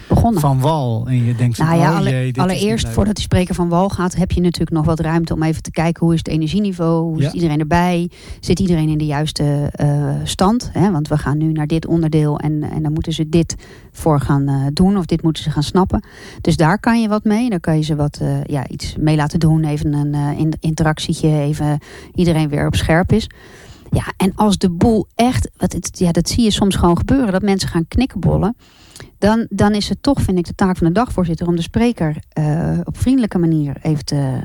begonnen. 0.08 0.40
van 0.40 0.60
wal... 0.60 1.06
en 1.06 1.24
je 1.24 1.34
denkt, 1.34 1.58
Nou 1.58 1.78
ja, 1.78 2.00
oh 2.00 2.06
jee, 2.08 2.28
is 2.30 2.36
allereerst 2.36 2.88
voordat 2.88 3.14
die 3.14 3.24
spreker 3.24 3.54
van 3.54 3.68
wal 3.68 3.88
gaat, 3.88 4.14
heb 4.14 4.30
je 4.30 4.40
natuurlijk 4.40 4.70
nog 4.70 4.84
wat 4.84 5.00
ruimte 5.00 5.34
om 5.34 5.42
even 5.42 5.62
te 5.62 5.70
kijken 5.70 6.04
hoe 6.04 6.12
is 6.12 6.18
het 6.18 6.28
energieniveau, 6.28 7.02
hoe 7.02 7.16
Ja. 7.18 7.22
zit 7.24 7.32
iedereen 7.32 7.58
erbij, 7.58 8.10
zit 8.40 8.60
iedereen 8.60 8.88
in 8.88 8.98
de 8.98 9.06
juiste 9.06 9.68
eh, 9.72 10.14
stand. 10.24 10.70
Hè? 10.72 10.90
Want 10.90 11.08
we 11.08 11.18
gaan 11.18 11.38
nu 11.38 11.52
naar 11.52 11.66
dit 11.66 11.86
onderdeel 11.86 12.38
en, 12.38 12.62
en 12.62 12.82
dan 12.82 12.92
moeten 12.92 13.12
ze 13.12 13.28
dit 13.28 13.56
voor 13.92 14.20
gaan 14.20 14.48
eh, 14.48 14.66
doen 14.72 14.96
of 14.96 15.04
dit 15.06 15.22
moeten 15.22 15.42
ze 15.42 15.50
gaan 15.50 15.62
snappen. 15.62 16.04
Dus 16.40 16.56
daar 16.56 16.78
kan 16.78 17.00
je 17.00 17.08
wat 17.08 17.24
mee. 17.24 17.50
Daar 17.50 17.60
kan 17.60 17.76
je 17.76 17.82
ze 17.82 17.96
wat 17.96 18.18
eh, 18.22 18.44
ja, 18.44 18.68
iets 18.68 18.96
mee 18.98 19.16
laten 19.16 19.40
doen, 19.40 19.64
even 19.64 19.92
een 19.92 20.14
in- 20.38 20.54
interactietje, 20.60 21.28
even 21.28 21.78
iedereen 22.14 22.48
weer 22.48 22.66
op 22.66 22.74
scherp 22.74 23.12
is. 23.12 23.28
Ja, 23.92 24.12
en 24.16 24.32
als 24.34 24.58
de 24.58 24.70
boel 24.70 25.06
echt, 25.14 25.50
wat 25.56 25.72
het, 25.72 25.98
ja, 25.98 26.12
dat 26.12 26.28
zie 26.28 26.44
je 26.44 26.50
soms 26.50 26.76
gewoon 26.76 26.96
gebeuren, 26.96 27.32
dat 27.32 27.42
mensen 27.42 27.68
gaan 27.68 27.88
knikkenbollen. 27.88 28.56
Dan, 29.18 29.46
dan 29.50 29.74
is 29.74 29.88
het 29.88 30.02
toch, 30.02 30.20
vind 30.20 30.38
ik, 30.38 30.46
de 30.46 30.54
taak 30.54 30.76
van 30.76 30.86
de 30.86 30.92
dagvoorzitter 30.92 31.46
om 31.46 31.56
de 31.56 31.62
spreker 31.62 32.16
eh, 32.28 32.78
op 32.84 32.98
vriendelijke 32.98 33.38
manier 33.38 33.76
even 33.82 34.04
te 34.04 34.40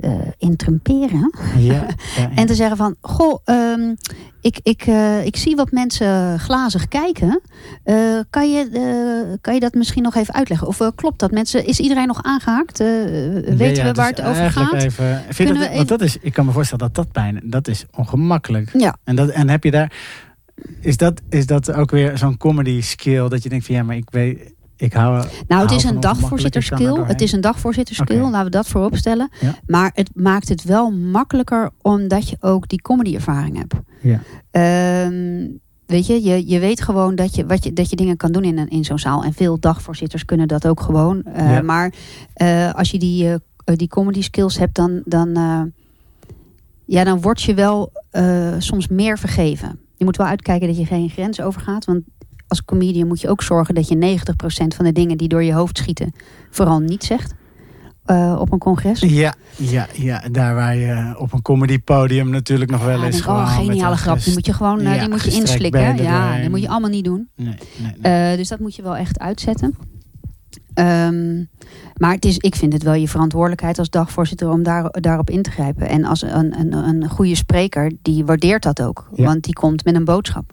eh 0.00 0.12
intrumperen. 0.38 1.32
Ja, 1.56 1.72
ja, 1.74 1.86
ja. 2.16 2.30
En 2.34 2.46
te 2.46 2.54
zeggen 2.54 2.76
van, 2.76 2.96
goh, 3.00 3.38
ehm, 3.44 3.94
ik, 4.40 4.60
ik, 4.62 4.82
eh, 4.82 5.24
ik 5.24 5.36
zie 5.36 5.56
wat 5.56 5.70
mensen 5.70 6.38
glazig 6.38 6.88
kijken. 6.88 7.40
Eh, 7.84 7.96
kan, 8.30 8.50
je, 8.50 9.38
kan 9.40 9.54
je 9.54 9.60
dat 9.60 9.74
misschien 9.74 10.02
nog 10.02 10.14
even 10.14 10.34
uitleggen? 10.34 10.66
Of 10.66 10.80
klopt 10.94 11.18
dat 11.18 11.30
mensen, 11.30 11.66
is 11.66 11.80
iedereen 11.80 12.06
nog 12.06 12.22
aangehaakt? 12.22 12.80
Eh, 12.80 12.86
weten 13.56 13.84
we 13.84 13.92
waar 13.92 14.08
het 14.08 14.22
over 14.22 14.50
gaat? 14.50 14.72
Even, 14.72 15.22
vind 15.28 15.48
dat, 15.48 15.58
we 15.58 15.74
want 15.74 15.88
dat 15.88 16.00
is, 16.00 16.16
ik 16.20 16.32
kan 16.32 16.46
me 16.46 16.52
voorstellen 16.52 16.84
dat 16.84 16.94
dat 16.94 17.12
bijna, 17.12 17.40
dat 17.42 17.68
is 17.68 17.84
ongemakkelijk. 17.96 18.70
Ja. 18.78 18.96
En, 19.04 19.16
dat, 19.16 19.28
en 19.28 19.48
heb 19.48 19.64
je 19.64 19.70
daar, 19.70 19.92
is 20.80 20.96
dat, 20.96 21.20
is 21.28 21.46
dat 21.46 21.72
ook 21.72 21.90
weer 21.90 22.18
zo'n 22.18 22.36
comedy 22.36 22.80
skill 22.80 23.28
dat 23.28 23.42
je 23.42 23.48
denkt 23.48 23.66
van 23.66 23.74
ja, 23.74 23.82
maar 23.82 23.96
ik 23.96 24.10
weet, 24.10 24.52
ik 24.80 24.92
hou. 24.92 25.26
Nou, 25.48 25.62
het 25.62 25.70
is 25.70 25.84
een 25.84 25.94
er 25.94 26.00
dagvoorzitterskill. 26.00 27.02
Het 27.04 27.20
is 27.20 27.32
een 27.32 27.40
dagvoorzitterskill, 27.40 28.16
Oké. 28.20 28.24
laten 28.30 28.44
we 28.44 28.50
dat 28.50 28.66
voorop 28.66 28.96
stellen. 28.96 29.30
Ja. 29.40 29.54
Maar 29.66 29.90
het 29.94 30.10
maakt 30.14 30.48
het 30.48 30.64
wel 30.64 30.90
makkelijker 30.90 31.70
omdat 31.82 32.28
je 32.28 32.36
ook 32.40 32.68
die 32.68 32.82
comedy-ervaring 32.82 33.56
hebt. 33.56 33.74
Ja. 34.02 34.20
Ehm, 34.50 35.46
weet 35.86 36.06
je, 36.06 36.22
je, 36.22 36.48
je 36.48 36.58
weet 36.58 36.82
gewoon 36.82 37.14
dat 37.14 37.34
je, 37.34 37.46
wat 37.46 37.64
je, 37.64 37.72
dat 37.72 37.90
je 37.90 37.96
dingen 37.96 38.16
kan 38.16 38.32
doen 38.32 38.44
in, 38.44 38.58
een- 38.58 38.68
in 38.70 38.84
zo'n 38.84 38.98
zaal. 38.98 39.24
En 39.24 39.32
veel 39.32 39.58
dagvoorzitters 39.60 40.24
kunnen 40.24 40.48
dat 40.48 40.66
ook 40.66 40.80
gewoon. 40.80 41.22
Eh, 41.22 41.52
Ja. 41.52 41.62
Maar 41.62 41.92
eh, 42.34 42.74
als 42.74 42.90
je 42.90 42.98
die, 42.98 43.28
eh, 43.32 43.76
die 43.76 43.88
comedy 43.88 44.22
skills 44.22 44.58
hebt, 44.58 44.74
dan, 44.74 45.02
dan, 45.04 45.34
ja, 46.84 47.04
dan 47.04 47.20
word 47.20 47.42
je 47.42 47.54
wel 47.54 47.92
soms 48.58 48.88
meer 48.88 49.18
vergeven. 49.18 49.78
Je 49.96 50.04
moet 50.04 50.16
wel 50.16 50.26
uitkijken 50.26 50.66
dat 50.68 50.76
je 50.76 50.86
geen 50.86 51.08
grens 51.10 51.40
overgaat. 51.40 51.84
Want 51.84 52.00
als 52.50 52.64
comedian 52.64 53.08
moet 53.08 53.20
je 53.20 53.28
ook 53.28 53.42
zorgen 53.42 53.74
dat 53.74 53.88
je 53.88 54.18
90% 54.18 54.76
van 54.76 54.84
de 54.84 54.92
dingen 54.92 55.16
die 55.18 55.28
door 55.28 55.42
je 55.42 55.52
hoofd 55.54 55.78
schieten, 55.78 56.12
vooral 56.50 56.78
niet 56.80 57.04
zegt. 57.04 57.34
eh, 58.04 58.36
op 58.40 58.52
een 58.52 58.58
congres. 58.58 59.00
Ja, 59.00 59.34
ja, 59.56 59.86
ja, 59.94 60.22
daar 60.32 60.54
waar 60.54 60.76
je 60.76 61.14
op 61.18 61.32
een 61.32 61.42
comedypodium 61.42 62.30
natuurlijk 62.30 62.70
nog 62.70 62.84
wel 62.84 62.98
Ja, 62.98 63.04
eens 63.04 63.12
denk, 63.14 63.24
gewoon 63.24 63.40
oh, 63.42 63.56
geniale 63.56 63.96
grap. 63.96 64.14
Die 64.14 64.22
gest- 64.22 64.34
moet 64.36 64.46
je 64.46 64.52
gewoon 64.52 64.78
eh, 64.80 64.94
ja, 64.94 65.00
die 65.00 65.08
moet 65.08 65.22
je 65.22 65.30
inslikken. 65.30 65.96
Ja, 66.02 66.40
dat 66.40 66.50
moet 66.50 66.60
je 66.60 66.68
allemaal 66.68 66.90
niet 66.90 67.04
doen. 67.04 67.28
Nee, 67.36 67.46
nee, 67.78 67.92
nee. 68.02 68.30
Eh, 68.30 68.36
dus 68.36 68.48
dat 68.48 68.58
moet 68.60 68.74
je 68.76 68.82
wel 68.82 68.96
echt 68.96 69.18
uitzetten. 69.18 69.74
Ehm, 70.74 71.44
maar 71.96 72.12
het 72.14 72.24
is, 72.24 72.36
ik 72.36 72.54
vind 72.54 72.72
het 72.72 72.82
wel 72.82 72.94
je 72.94 73.08
verantwoordelijkheid 73.08 73.78
als 73.78 73.90
dagvoorzitter 73.90 74.50
om 74.50 74.62
daar, 74.62 74.90
daarop 75.00 75.30
in 75.30 75.42
te 75.42 75.50
grijpen. 75.50 75.88
En 75.88 76.04
als 76.04 76.22
een, 76.22 76.58
een, 76.60 76.72
een 76.72 77.08
goede 77.08 77.34
spreker, 77.34 77.92
die 78.02 78.24
waardeert 78.24 78.62
dat 78.62 78.82
ook. 78.82 79.08
Ja. 79.14 79.24
Want 79.24 79.44
die 79.44 79.54
komt 79.54 79.84
met 79.84 79.94
een 79.94 80.04
boodschap. 80.04 80.52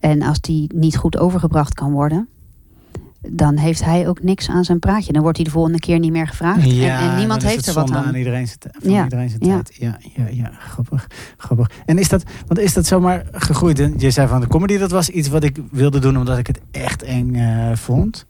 En 0.00 0.22
als 0.22 0.40
die 0.40 0.70
niet 0.74 0.96
goed 0.96 1.18
overgebracht 1.18 1.74
kan 1.74 1.92
worden, 1.92 2.28
dan 3.28 3.56
heeft 3.56 3.84
hij 3.84 4.08
ook 4.08 4.22
niks 4.22 4.48
aan 4.48 4.64
zijn 4.64 4.78
praatje. 4.78 5.12
Dan 5.12 5.22
wordt 5.22 5.36
hij 5.36 5.46
de 5.46 5.52
volgende 5.52 5.78
keer 5.78 5.98
niet 5.98 6.12
meer 6.12 6.26
gevraagd. 6.28 6.62
en, 6.66 6.88
en 6.98 7.16
niemand 7.16 7.42
heeft 7.42 7.66
er 7.66 7.74
wat 7.74 7.90
aan. 7.92 8.04
aan 8.04 8.14
iedereen 8.14 8.46
zijn, 8.46 8.58
van 8.80 8.90
Ja, 8.90 9.02
iedereen 9.04 9.28
zijn 9.28 9.44
ja. 9.44 9.54
tijd. 9.62 9.76
Ja, 9.76 9.98
ja, 10.16 10.28
ja, 10.30 10.50
grappig, 10.58 11.06
grappig. 11.36 11.70
En 11.86 11.98
is 11.98 12.08
dat, 12.08 12.22
want 12.46 12.60
is 12.60 12.72
dat 12.74 12.86
zomaar 12.86 13.24
gegroeid? 13.32 13.78
En 13.78 13.94
Je 13.98 14.10
zei 14.10 14.28
van 14.28 14.40
de 14.40 14.46
comedy, 14.46 14.78
dat 14.78 14.90
was 14.90 15.08
iets 15.10 15.28
wat 15.28 15.44
ik 15.44 15.58
wilde 15.70 15.98
doen 15.98 16.18
omdat 16.18 16.38
ik 16.38 16.46
het 16.46 16.60
echt 16.70 17.02
eng 17.02 17.34
eh, 17.34 17.70
vond. 17.74 18.26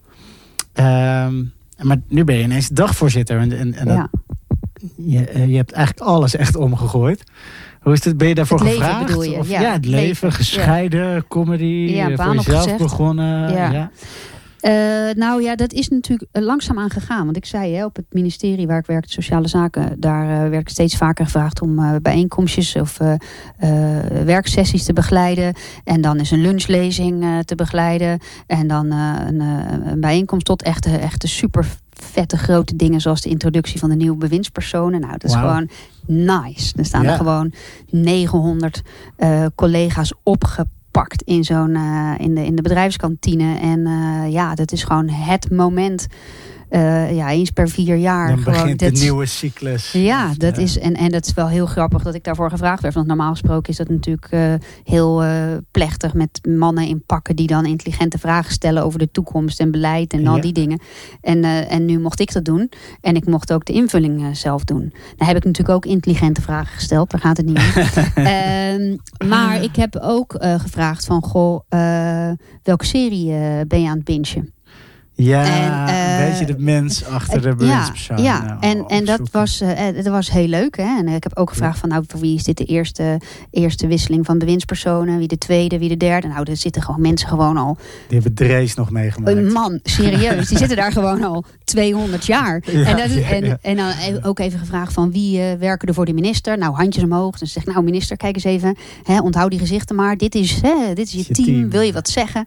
Ehm, 0.73 1.45
maar 1.83 1.97
nu 2.09 2.25
ben 2.25 2.37
je 2.37 2.43
ineens 2.43 2.69
dagvoorzitter. 2.69 3.39
En, 3.39 3.59
en, 3.59 3.75
en 3.75 3.87
dat- 3.87 3.97
Ja. 3.97 4.11
Je, 4.97 5.25
eh, 5.25 5.49
je 5.49 5.57
hebt 5.57 5.73
eigenlijk 5.73 6.07
alles 6.07 6.37
echt 6.37 6.57
omgegroeid. 6.57 7.25
Hoe 7.83 7.93
is 7.93 8.05
het? 8.05 8.17
Ben 8.19 8.29
je 8.29 8.35
daarvoor 8.35 8.59
Het 8.59 8.67
leven 8.69 8.83
gevraagd? 8.85 9.07
bedoel 9.07 9.23
je, 9.23 9.39
Of, 9.39 9.49
ja. 9.49 9.73
het 9.73 9.85
Leven, 9.85 10.33
gescheiden, 10.33 11.27
comedy, 11.29 11.65
Ja, 11.65 12.09
eh, 12.11 12.17
voor 12.17 12.35
jezelf 12.35 12.49
opgezegd. 12.49 12.79
begonnen. 12.79 13.53
Ja. 13.53 13.91
Eh, 14.61 14.73
nou 15.15 15.43
ja, 15.43 15.55
dat 15.55 15.73
is 15.73 15.89
natuurlijk 15.89 16.29
eh, 16.33 16.43
langzaam 16.43 16.79
aan 16.79 16.91
gegaan. 16.91 17.25
Want 17.25 17.37
ik 17.37 17.45
zei, 17.45 17.75
hè, 17.75 17.85
op 17.85 17.97
het 17.97 18.07
ministerie 18.11 18.67
waar 18.67 18.79
ik 18.79 18.87
werk, 18.87 19.11
sociale 19.11 19.49
zaken, 19.49 20.01
daar 20.01 20.45
eh, 20.45 20.51
werd 20.51 20.63
ik 20.63 20.69
steeds 20.69 20.97
vaker 20.97 21.25
gevraagd 21.25 21.61
om 21.63 22.01
bijeenkomstjes 22.03 22.77
of 22.77 22.99
werksessies 24.25 24.85
te 24.85 24.93
begeleiden. 24.93 25.55
En 25.85 26.01
dan 26.01 26.21
is 26.21 26.31
een 26.31 26.41
lunchlezing 26.41 27.25
te 27.45 27.55
begeleiden. 27.55 28.19
En 28.47 28.67
dan 28.67 28.91
een, 28.91 29.41
een 29.41 30.01
bijeenkomst 30.01 30.47
tot 30.47 30.63
echte, 30.63 30.91
echte 30.91 31.29
super 31.29 31.67
vette 31.91 32.37
grote 32.37 32.77
dingen 32.77 33.01
zoals 33.01 33.21
de 33.21 33.29
introductie 33.29 33.79
van 33.79 33.89
de 33.89 33.97
nieuwe 33.97 34.17
bewindspersonen. 34.17 35.01
Nou, 35.01 35.13
dat 35.13 35.25
is 35.25 35.35
gewoon 35.35 35.69
nice. 36.07 36.73
Er 36.77 36.85
staan 36.85 37.03
Ja. 37.03 37.11
er 37.11 37.17
gewoon 37.17 37.53
900 37.91 38.83
eh, 39.17 39.47
collega's 39.55 40.13
opgepakt 40.23 40.77
in 41.25 41.45
zo'n 41.45 41.75
eh, 41.75 42.15
in, 42.19 42.35
de, 42.35 42.45
in 42.45 42.57
de 42.57 42.63
bedrijfskantine. 42.63 43.59
En 43.59 43.87
eh, 43.87 44.33
ja, 44.33 44.55
dat 44.55 44.73
is 44.73 44.85
gewoon 44.85 45.09
het 45.09 45.51
moment 45.51 46.07
eh, 46.69 47.17
ja, 47.17 47.31
eens 47.31 47.51
per 47.51 47.69
vier 47.69 47.97
jaar. 47.97 48.29
Dan 48.29 48.39
gewoon, 48.39 48.53
begint 48.61 48.79
dat- 48.81 48.95
de 48.95 49.01
nieuwe 49.01 49.27
cyclus. 49.27 49.93
Ja, 49.93 50.33
dat 50.37 50.57
Ja. 50.57 50.63
is, 50.63 50.79
en, 50.79 50.95
en 50.95 51.11
dat 51.11 51.27
is 51.27 51.35
wel 51.35 51.49
heel 51.49 51.67
grappig 51.67 52.03
dat 52.03 52.15
ik 52.15 52.25
daarvoor 52.25 52.51
gevraagd 52.51 52.83
werd. 52.83 52.95
Want 52.95 53.07
normaal 53.07 53.31
gesproken 53.31 53.71
is 53.71 53.77
dat 53.77 53.89
natuurlijk 53.89 54.27
eh, 54.31 54.55
heel 54.85 55.23
eh, 55.23 55.31
plechtig 55.71 56.15
met 56.15 56.41
mannen 56.49 56.87
in 56.87 57.03
pakken 57.07 57.37
die 57.37 57.47
dan 57.47 57.67
intelligente 57.67 58.19
vragen 58.19 58.53
stellen 58.53 58.85
over 58.85 58.99
de 58.99 59.11
toekomst 59.11 59.61
en 59.61 59.71
beleid 59.71 60.13
en 60.13 60.27
al 60.27 60.41
die 60.41 60.53
dingen. 60.53 60.81
En, 61.21 61.45
en 61.45 61.85
nu 61.85 61.99
mocht 61.99 62.21
ik 62.21 62.33
dat 62.33 62.45
doen. 62.45 62.71
En 63.01 63.15
ik 63.17 63.27
mocht 63.27 63.53
ook 63.53 63.65
de 63.65 63.73
invulling 63.73 64.37
zelf 64.37 64.65
doen. 64.65 64.81
Nou 65.17 65.27
heb 65.31 65.37
ik 65.37 65.45
natuurlijk 65.45 65.77
ook 65.77 65.87
intelligente 65.87 66.41
vragen 66.43 66.75
gesteld, 66.75 67.11
daar 67.11 67.21
gaat 67.21 67.37
het 67.37 67.47
niet 67.47 67.59
om. 67.59 67.63
Ehm, 68.25 68.97
maar 69.29 69.63
ik 69.63 69.77
heb 69.77 69.97
ook 70.03 70.35
gevraagd 70.41 71.05
van, 71.05 71.23
goh, 71.23 71.61
welke 72.63 72.85
serie 72.87 73.27
ben 73.67 73.81
je 73.83 73.89
aan 73.89 73.97
het 73.97 74.05
bingen? 74.05 74.53
Ja, 75.21 75.45
En, 75.45 75.95
eh, 75.95 76.25
een 76.25 76.31
beetje 76.31 76.55
de 76.55 76.63
mens 76.63 77.05
achter 77.05 77.41
de 77.41 77.49
ja, 77.49 77.55
bewindspersoon. 77.55 78.23
ja. 78.23 78.43
nou, 78.45 78.57
en, 78.61 78.87
en 78.87 79.05
dat 79.05 79.21
was, 79.31 79.61
eh, 79.61 79.89
eh, 79.89 79.95
dat 79.95 80.07
was 80.07 80.31
heel 80.31 80.47
leuk. 80.47 80.77
Hè? 80.77 80.99
En 80.99 81.09
ik 81.09 81.23
heb 81.23 81.37
ook 81.37 81.51
gevraagd 81.51 81.79
van 81.79 81.89
nou, 81.89 82.05
voor 82.07 82.21
wie 82.21 82.35
is 82.35 82.43
dit 82.45 82.57
de 82.57 82.65
eerste, 82.65 83.21
eerste 83.51 83.87
wisseling 83.87 84.27
van 84.27 84.39
bewindspersonen? 84.39 85.19
Wie 85.19 85.29
de 85.29 85.39
tweede, 85.39 85.79
wie 85.79 85.89
de 85.89 85.97
derde? 85.97 86.29
Nou, 86.29 86.51
er 86.51 86.57
zitten 86.57 86.83
gewoon 86.83 87.01
mensen 87.01 87.29
gewoon 87.29 87.57
al. 87.57 87.77
Die 88.09 88.19
hebben 88.21 88.35
Drees 88.35 88.75
nog 88.75 88.91
meegemaakt. 88.91 89.37
Een 89.37 89.53
man, 89.53 89.81
serieus. 89.83 90.49
Die 90.49 90.59
zitten 90.59 90.77
daar 90.77 90.93
gewoon 90.93 91.23
al 91.23 91.45
200 91.65 92.27
jaar. 92.27 92.63
Ja, 92.73 92.85
en, 92.85 92.97
dat, 92.97 93.13
ja, 93.13 93.29
en, 93.29 93.45
ja. 93.45 93.59
en 93.63 93.77
dan 93.77 93.87
e- 93.89 94.19
ook 94.23 94.39
even 94.39 94.59
gevraagd 94.59 94.93
van 94.93 95.13
wie 95.13 95.41
eh, 95.41 95.59
werken 95.59 95.89
er 95.89 95.95
voor 95.95 96.05
de 96.07 96.13
minister? 96.13 96.59
Nou, 96.59 96.75
handjes 96.75 97.05
omhoog. 97.05 97.39
Dus 97.39 97.53
zeg 97.53 97.65
nou 97.67 97.83
minister, 97.83 98.17
kijk 98.17 98.35
eens 98.35 98.45
even. 98.45 98.77
Hè, 99.03 99.21
onthoud 99.21 99.51
die 99.51 99.59
gezichten 99.59 99.97
maar. 99.97 100.17
Dit 100.17 100.35
is, 100.35 100.61
hè, 100.63 100.95
dit 100.95 101.07
is 101.07 101.13
je, 101.13 101.19
Je 101.19 101.25
team. 101.35 101.47
team. 101.47 101.71
Wil 101.71 101.81
je 101.81 101.93
wat 101.93 102.09
zeggen? 102.09 102.47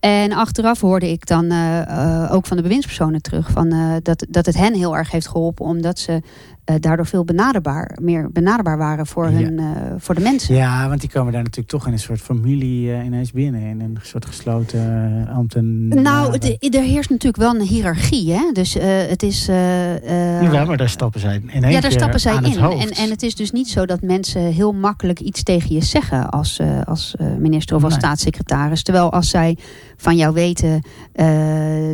En 0.00 0.32
achteraf 0.32 0.80
hoorde 0.80 1.10
ik 1.10 1.26
dan 1.26 1.50
eh, 1.50 1.80
eh, 1.80 2.32
ook 2.32 2.46
van 2.46 2.56
de 2.56 2.62
bewindspersonen 2.62 3.22
terug 3.22 3.50
van, 3.50 3.72
eh, 3.72 3.94
dat, 4.02 4.26
dat 4.28 4.46
het 4.46 4.56
hen 4.56 4.74
heel 4.74 4.96
erg 4.96 5.10
heeft 5.10 5.28
geholpen, 5.28 5.64
omdat 5.64 5.98
ze 5.98 6.22
eh, 6.68 6.74
daardoor 6.80 7.06
veel 7.06 7.24
benaderbaar, 7.24 7.96
meer 8.00 8.30
benaderbaar 8.32 8.78
waren 8.78 9.06
voor, 9.06 9.30
Ja. 9.30 9.36
hun, 9.38 9.58
eh, 9.58 9.64
voor 9.98 10.14
de 10.14 10.20
mensen. 10.20 10.54
Ja, 10.54 10.88
want 10.88 11.00
die 11.00 11.10
komen 11.10 11.32
daar 11.32 11.42
natuurlijk 11.42 11.68
toch 11.68 11.86
in 11.86 11.92
een 11.92 11.98
soort 11.98 12.20
familie 12.20 12.92
eh, 12.92 13.04
ineens 13.04 13.32
binnen. 13.32 13.60
In 13.60 13.80
een 13.80 13.98
soort 14.02 14.26
gesloten 14.26 14.80
uh, 15.28 15.36
ambten. 15.36 15.88
Nou, 15.88 16.38
er 16.60 16.82
heerst 16.82 17.10
natuurlijk 17.10 17.36
wel 17.36 17.54
een 17.54 17.66
hiërarchie. 17.66 18.32
Hè? 18.32 18.50
Dus 18.52 18.74
het 19.08 19.22
is. 19.22 19.46
ja, 19.46 20.64
maar 20.64 20.76
daar 20.76 20.88
stappen 20.88 21.20
zij 21.20 21.34
in 21.46 21.62
één 21.62 21.72
ja, 21.72 21.80
daar 21.80 21.92
stappen 21.92 22.20
zij 22.20 22.34
in. 22.34 22.58
En, 22.58 22.90
en 22.90 23.10
het 23.10 23.22
is 23.22 23.34
dus 23.34 23.50
niet 23.50 23.68
zo 23.68 23.86
dat 23.86 24.02
mensen 24.02 24.42
heel 24.42 24.72
makkelijk 24.72 25.20
iets 25.20 25.42
tegen 25.42 25.74
je 25.74 25.84
zeggen 25.84 26.30
als, 26.30 26.60
als 26.84 27.14
minister 27.38 27.76
of 27.76 27.84
als 27.84 27.92
Nee. 27.92 28.02
staatssecretaris. 28.02 28.82
Terwijl 28.82 29.12
als 29.12 29.28
zij 29.30 29.56
van 29.96 30.16
jou 30.16 30.34
weten 30.34 30.82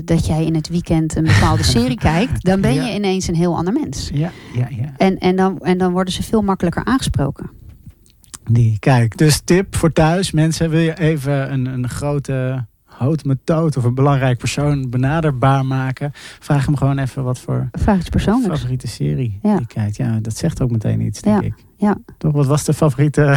dat 0.05 0.27
jij 0.27 0.45
in 0.45 0.55
het 0.55 0.69
weekend 0.69 1.17
een 1.17 1.25
bepaalde 1.25 1.63
serie 1.77 1.99
kijkt, 1.99 2.45
dan 2.45 2.61
ben 2.61 2.75
Ja. 2.75 2.85
je 2.87 2.95
ineens 2.95 3.29
een 3.29 3.35
heel 3.35 3.57
ander 3.57 3.73
mens. 3.73 4.11
Ja, 4.15 4.31
ja, 4.55 4.64
ja. 4.71 4.93
En, 4.97 5.19
en, 5.19 5.37
dan, 5.37 5.59
en 5.61 5.79
dan 5.79 5.93
worden 5.93 6.13
ze 6.15 6.23
veel 6.23 6.43
makkelijker 6.43 6.85
aangesproken. 6.85 7.51
Die, 8.51 8.79
kijk, 8.79 9.17
dus 9.17 9.41
tip 9.45 9.77
voor 9.77 9.93
thuis. 9.93 10.31
Mensen, 10.33 10.71
wil 10.71 10.81
je 10.81 10.99
even 10.99 11.53
een, 11.53 11.67
een 11.67 11.89
grote 11.89 12.67
houtmethode 12.85 13.79
of 13.79 13.85
een 13.85 13.95
belangrijk 13.95 14.39
persoon 14.39 14.91
benaderbaar 14.91 15.67
maken? 15.67 16.11
Vraag 16.41 16.67
hem 16.67 16.77
gewoon 16.77 16.99
even 16.99 17.25
wat 17.25 17.39
voor 17.39 17.69
Vraag 17.73 18.09
persoonlijks. 18.09 18.55
favoriete 18.57 18.87
serie 18.87 19.39
Ja. 19.43 19.55
je 19.59 19.67
kijkt. 19.67 19.97
Ja, 19.97 20.19
dat 20.21 20.37
zegt 20.37 20.63
ook 20.63 20.71
meteen 20.71 21.01
iets, 21.01 21.21
denk 21.21 21.41
Ja, 21.43 21.47
ik. 21.47 21.55
Ja. 21.85 21.97
Toch, 22.19 22.33
wat 22.33 22.47
was 22.47 22.65
de 22.65 22.75
favoriete 22.75 23.37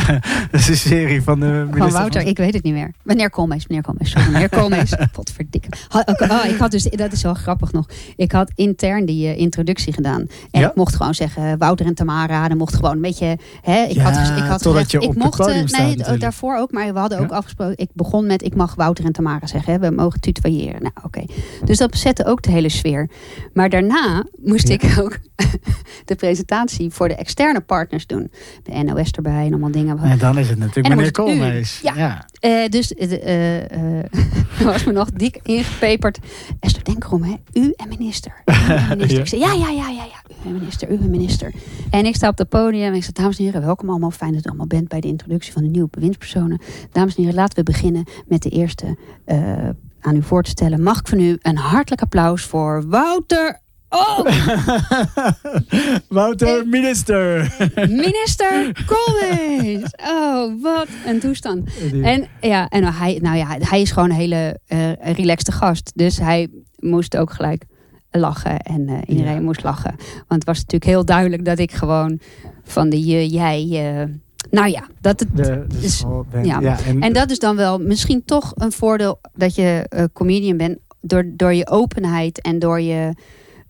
serie 0.51 1.21
van 1.21 1.39
de 1.39 1.45
minister? 1.45 1.77
Van 1.77 1.91
Wouter, 1.91 2.21
ik 2.21 2.37
weet 2.37 2.53
het 2.53 2.63
niet 2.63 2.73
meer. 2.73 2.93
Meneer 3.03 3.29
Koolmees, 3.29 3.67
meneer 3.67 3.83
Koolmees, 3.83 4.09
sorry, 4.11 4.31
meneer 4.31 4.49
Koolmees. 4.49 4.93
Ook- 4.99 6.21
Oh, 6.31 6.45
ik 6.45 6.57
had 6.57 6.71
dus, 6.71 6.83
dat 6.83 7.11
is 7.11 7.21
wel 7.21 7.33
grappig 7.33 7.71
nog. 7.71 7.85
Ik 8.15 8.31
had 8.31 8.51
intern 8.55 9.05
die 9.05 9.27
eh, 9.27 9.37
introductie 9.37 9.93
gedaan. 9.93 10.25
En 10.51 10.61
Ja. 10.61 10.69
ik 10.69 10.75
mocht 10.75 10.95
gewoon 10.95 11.13
zeggen, 11.15 11.57
Wouter 11.57 11.85
en 11.85 11.93
Tamara. 11.93 12.47
Dan 12.47 12.57
mocht 12.57 12.75
gewoon 12.75 12.91
een 12.91 13.01
beetje, 13.01 13.37
hè, 13.61 13.81
ik 13.83 13.91
Ja, 13.95 14.01
had, 14.03 14.37
ik 14.37 14.43
had 14.43 14.61
gezegd, 14.61 14.91
je 14.91 14.99
ik 14.99 15.15
mocht, 15.15 15.39
eh, 15.39 15.65
staat 15.65 16.19
daarvoor 16.19 16.57
ook, 16.57 16.71
maar 16.71 16.93
we 16.93 16.99
hadden 16.99 17.19
ook 17.19 17.29
Ja. 17.29 17.35
afgesproken, 17.35 17.77
ik 17.77 17.89
begon 17.93 18.25
met, 18.25 18.43
ik 18.43 18.55
mag 18.55 18.75
Wouter 18.75 19.05
en 19.05 19.11
Tamara 19.11 19.47
zeggen, 19.47 19.73
hè, 19.73 19.79
we 19.79 19.89
mogen 19.95 20.19
tutoyeren. 20.19 20.81
Nou, 20.81 20.93
oké. 21.03 21.23
Dus 21.65 21.77
dat 21.77 21.97
zette 21.97 22.25
ook 22.25 22.41
de 22.41 22.51
hele 22.51 22.69
sfeer. 22.69 23.09
Maar 23.53 23.69
daarna 23.69 24.25
moest 24.43 24.69
ik 24.69 24.95
ook 24.99 25.17
de 26.05 26.15
presentatie 26.15 26.89
voor 26.91 27.07
de 27.07 27.15
externe 27.15 27.59
partners 27.61 28.05
doen. 28.07 28.31
De 28.63 28.83
NOS 28.83 29.11
erbij 29.11 29.45
en 29.45 29.51
allemaal 29.51 29.71
dingen. 29.71 29.99
En 29.99 30.17
dan 30.17 30.37
is 30.37 30.49
het 30.49 30.59
natuurlijk 30.59 30.95
meneer. 30.95 31.11
Koolmees. 31.11 31.79
Ja. 31.83 32.25
ja. 32.39 32.67
Dus 32.67 32.93
was 34.63 34.83
me 34.83 34.91
nog 34.91 35.11
dik 35.11 35.39
ingepeperd. 35.43 36.19
Esther, 36.59 36.83
denk 36.83 37.03
erom, 37.03 37.23
hè? 37.23 37.35
U 37.53 37.73
en 37.75 37.87
minister. 37.87 38.33
U 38.45 38.53
en 38.73 38.97
minister. 38.97 39.15
Ja. 39.15 39.19
Ik 39.19 39.27
zei, 39.27 39.41
ja, 39.41 39.53
ja, 39.53 39.69
ja, 39.69 39.89
ja, 39.89 40.03
ja. 40.03 40.35
U 40.45 40.47
en 40.47 40.53
minister, 40.53 40.91
u 40.91 40.95
en 40.95 41.09
minister. 41.09 41.51
En 41.89 42.05
ik 42.05 42.15
sta 42.15 42.27
op 42.27 42.37
het 42.37 42.49
podium 42.49 42.87
en 42.87 42.93
ik 42.93 43.03
zeg, 43.03 43.11
dames 43.11 43.37
en 43.37 43.43
heren, 43.43 43.61
welkom 43.61 43.89
allemaal. 43.89 44.11
Fijn 44.11 44.33
dat 44.33 44.45
u 44.45 44.47
allemaal 44.47 44.67
bent 44.67 44.87
bij 44.87 44.99
de 44.99 45.07
introductie 45.07 45.53
van 45.53 45.63
de 45.63 45.69
nieuwe 45.69 45.87
bewindspersonen. 45.91 46.61
Dames 46.91 47.15
en 47.15 47.21
heren, 47.21 47.37
laten 47.37 47.57
we 47.57 47.63
beginnen 47.63 48.03
met 48.27 48.41
de 48.41 48.49
eerste 48.49 48.97
eh, 49.25 49.69
aan 50.01 50.15
u 50.15 50.21
voor 50.21 50.43
te 50.43 50.49
stellen. 50.49 50.83
Mag 50.83 50.99
ik 50.99 51.07
van 51.07 51.19
u 51.19 51.37
een 51.41 51.57
hartelijk 51.57 52.01
applaus 52.01 52.43
voor 52.43 52.87
Wouter... 52.87 53.65
Oh, 53.89 54.19
Wouter, 56.09 56.57
Eh. 56.59 56.65
minister. 56.65 57.55
minister 58.05 58.83
Koolmees. 58.85 59.83
Oh, 60.09 60.61
wat 60.61 60.87
een 61.05 61.19
toestand. 61.19 61.69
En, 62.03 62.27
ja, 62.41 62.67
en 62.67 62.93
hij, 62.93 63.19
nou 63.21 63.37
ja, 63.37 63.57
hij 63.59 63.81
is 63.81 63.91
gewoon 63.91 64.09
een 64.09 64.15
hele 64.15 64.59
eh 64.67 64.91
relaxte 65.15 65.51
gast. 65.51 65.91
Dus 65.95 66.17
hij 66.19 66.47
moest 66.75 67.17
ook 67.17 67.31
gelijk 67.31 67.63
lachen. 68.11 68.59
En 68.59 68.87
eh, 68.87 68.97
iedereen 69.07 69.33
Ja. 69.33 69.41
moest 69.41 69.63
lachen. 69.63 69.95
Want 70.27 70.27
het 70.27 70.43
was 70.43 70.57
natuurlijk 70.57 70.85
heel 70.91 71.05
duidelijk 71.05 71.45
dat 71.45 71.59
ik 71.59 71.71
gewoon 71.71 72.19
van 72.63 72.89
de 72.89 73.05
je, 73.05 73.27
jij... 73.27 73.67
eh, 73.71 74.03
nou 74.51 74.69
ja, 74.69 74.83
dat 75.01 75.19
het, 75.19 75.35
De, 75.37 75.65
de 75.81 75.89
school 75.89 76.25
bent- 76.31 76.45
ja. 76.45 76.59
ja, 76.59 76.77
en, 76.85 77.01
en 77.01 77.13
dat 77.13 77.31
is 77.31 77.39
dan 77.39 77.55
wel 77.55 77.79
misschien 77.79 78.23
toch 78.25 78.51
een 78.55 78.71
voordeel 78.71 79.19
dat 79.35 79.55
je 79.55 79.89
comedian 80.13 80.57
bent. 80.57 80.77
Door, 81.01 81.23
door 81.35 81.53
je 81.53 81.69
openheid 81.69 82.41
en 82.41 82.59
door 82.59 82.81
je 82.81 83.13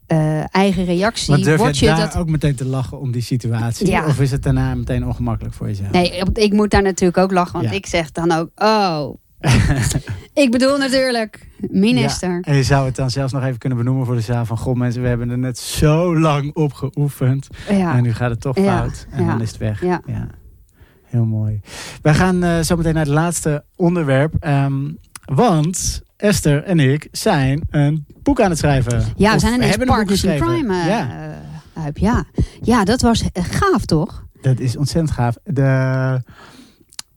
eh, 0.07 0.55
eigen 0.55 0.85
reactie. 0.85 1.29
maar 1.29 1.39
durf 1.43 1.59
word 1.59 1.77
je 1.77 1.85
je 1.85 1.91
daar 1.91 1.99
dat 1.99 2.15
ook 2.17 2.29
meteen 2.29 2.55
te 2.55 2.65
lachen 2.65 2.99
om 2.99 3.11
die 3.11 3.21
situatie? 3.21 3.87
Ja. 3.87 4.05
Of 4.05 4.19
is 4.19 4.31
het 4.31 4.43
daarna 4.43 4.75
meteen 4.75 5.05
ongemakkelijk 5.05 5.55
voor 5.55 5.67
jezelf? 5.67 5.91
Nee, 5.91 6.23
ik 6.33 6.53
moet 6.53 6.69
daar 6.71 6.81
natuurlijk 6.81 7.17
ook 7.17 7.31
lachen. 7.31 7.53
Want 7.53 7.65
Ja. 7.65 7.71
ik 7.71 7.85
zeg 7.85 8.11
dan 8.11 8.31
ook, 8.31 8.49
oh. 8.55 9.09
ik 10.33 10.51
bedoel 10.51 10.77
natuurlijk, 10.77 11.47
minister. 11.57 12.29
Ja, 12.31 12.41
en 12.41 12.55
je 12.55 12.63
zou 12.63 12.85
het 12.85 12.95
dan 12.95 13.09
zelfs 13.09 13.33
nog 13.33 13.43
even 13.43 13.57
kunnen 13.57 13.77
benoemen 13.77 14.05
voor 14.05 14.15
de 14.15 14.21
zaal 14.21 14.45
van... 14.45 14.57
Goh 14.57 14.75
mensen, 14.75 15.01
we 15.01 15.07
hebben 15.07 15.29
er 15.29 15.37
net 15.37 15.57
zo 15.57 16.19
lang 16.19 16.53
op 16.55 16.73
geoefend. 16.73 17.47
En 17.67 18.03
nu 18.03 18.13
gaat 18.13 18.29
het 18.29 18.41
toch 18.41 18.57
fout. 18.57 19.07
En 19.11 19.25
dan 19.25 19.41
is 19.41 19.49
het 19.49 19.57
weg. 19.57 19.81
ja. 19.83 20.01
Heel 21.05 21.25
mooi. 21.25 21.59
Wij 22.01 22.13
gaan 22.13 22.43
eh, 22.43 22.59
zo 22.59 22.75
meteen 22.75 22.93
naar 22.93 23.05
het 23.05 23.13
laatste 23.13 23.63
onderwerp. 23.75 24.33
ehm, 24.39 24.91
want 25.25 26.01
Esther 26.17 26.63
en 26.63 26.79
ik 26.79 27.07
zijn 27.11 27.61
een 27.69 28.05
boek 28.23 28.41
aan 28.41 28.49
het 28.49 28.59
schrijven. 28.59 29.03
Ja, 29.15 29.29
we 29.29 29.35
Of 29.35 29.41
zijn 29.41 29.53
ineens 29.53 29.69
hebben 29.69 29.87
een 29.89 29.95
boek 29.95 30.05
partners 30.07 30.23
in 30.23 30.39
crime. 30.39 30.73
eh, 30.81 30.87
ja, 30.87 31.35
uit. 31.73 31.99
ja. 31.99 32.25
ja, 32.61 32.83
dat 32.83 33.01
was 33.01 33.21
eh, 33.33 33.43
gaaf 33.49 33.85
toch? 33.85 34.25
dat 34.41 34.59
is 34.59 34.77
ontzettend 34.77 35.11
gaaf. 35.13 35.35
De, 35.43 35.61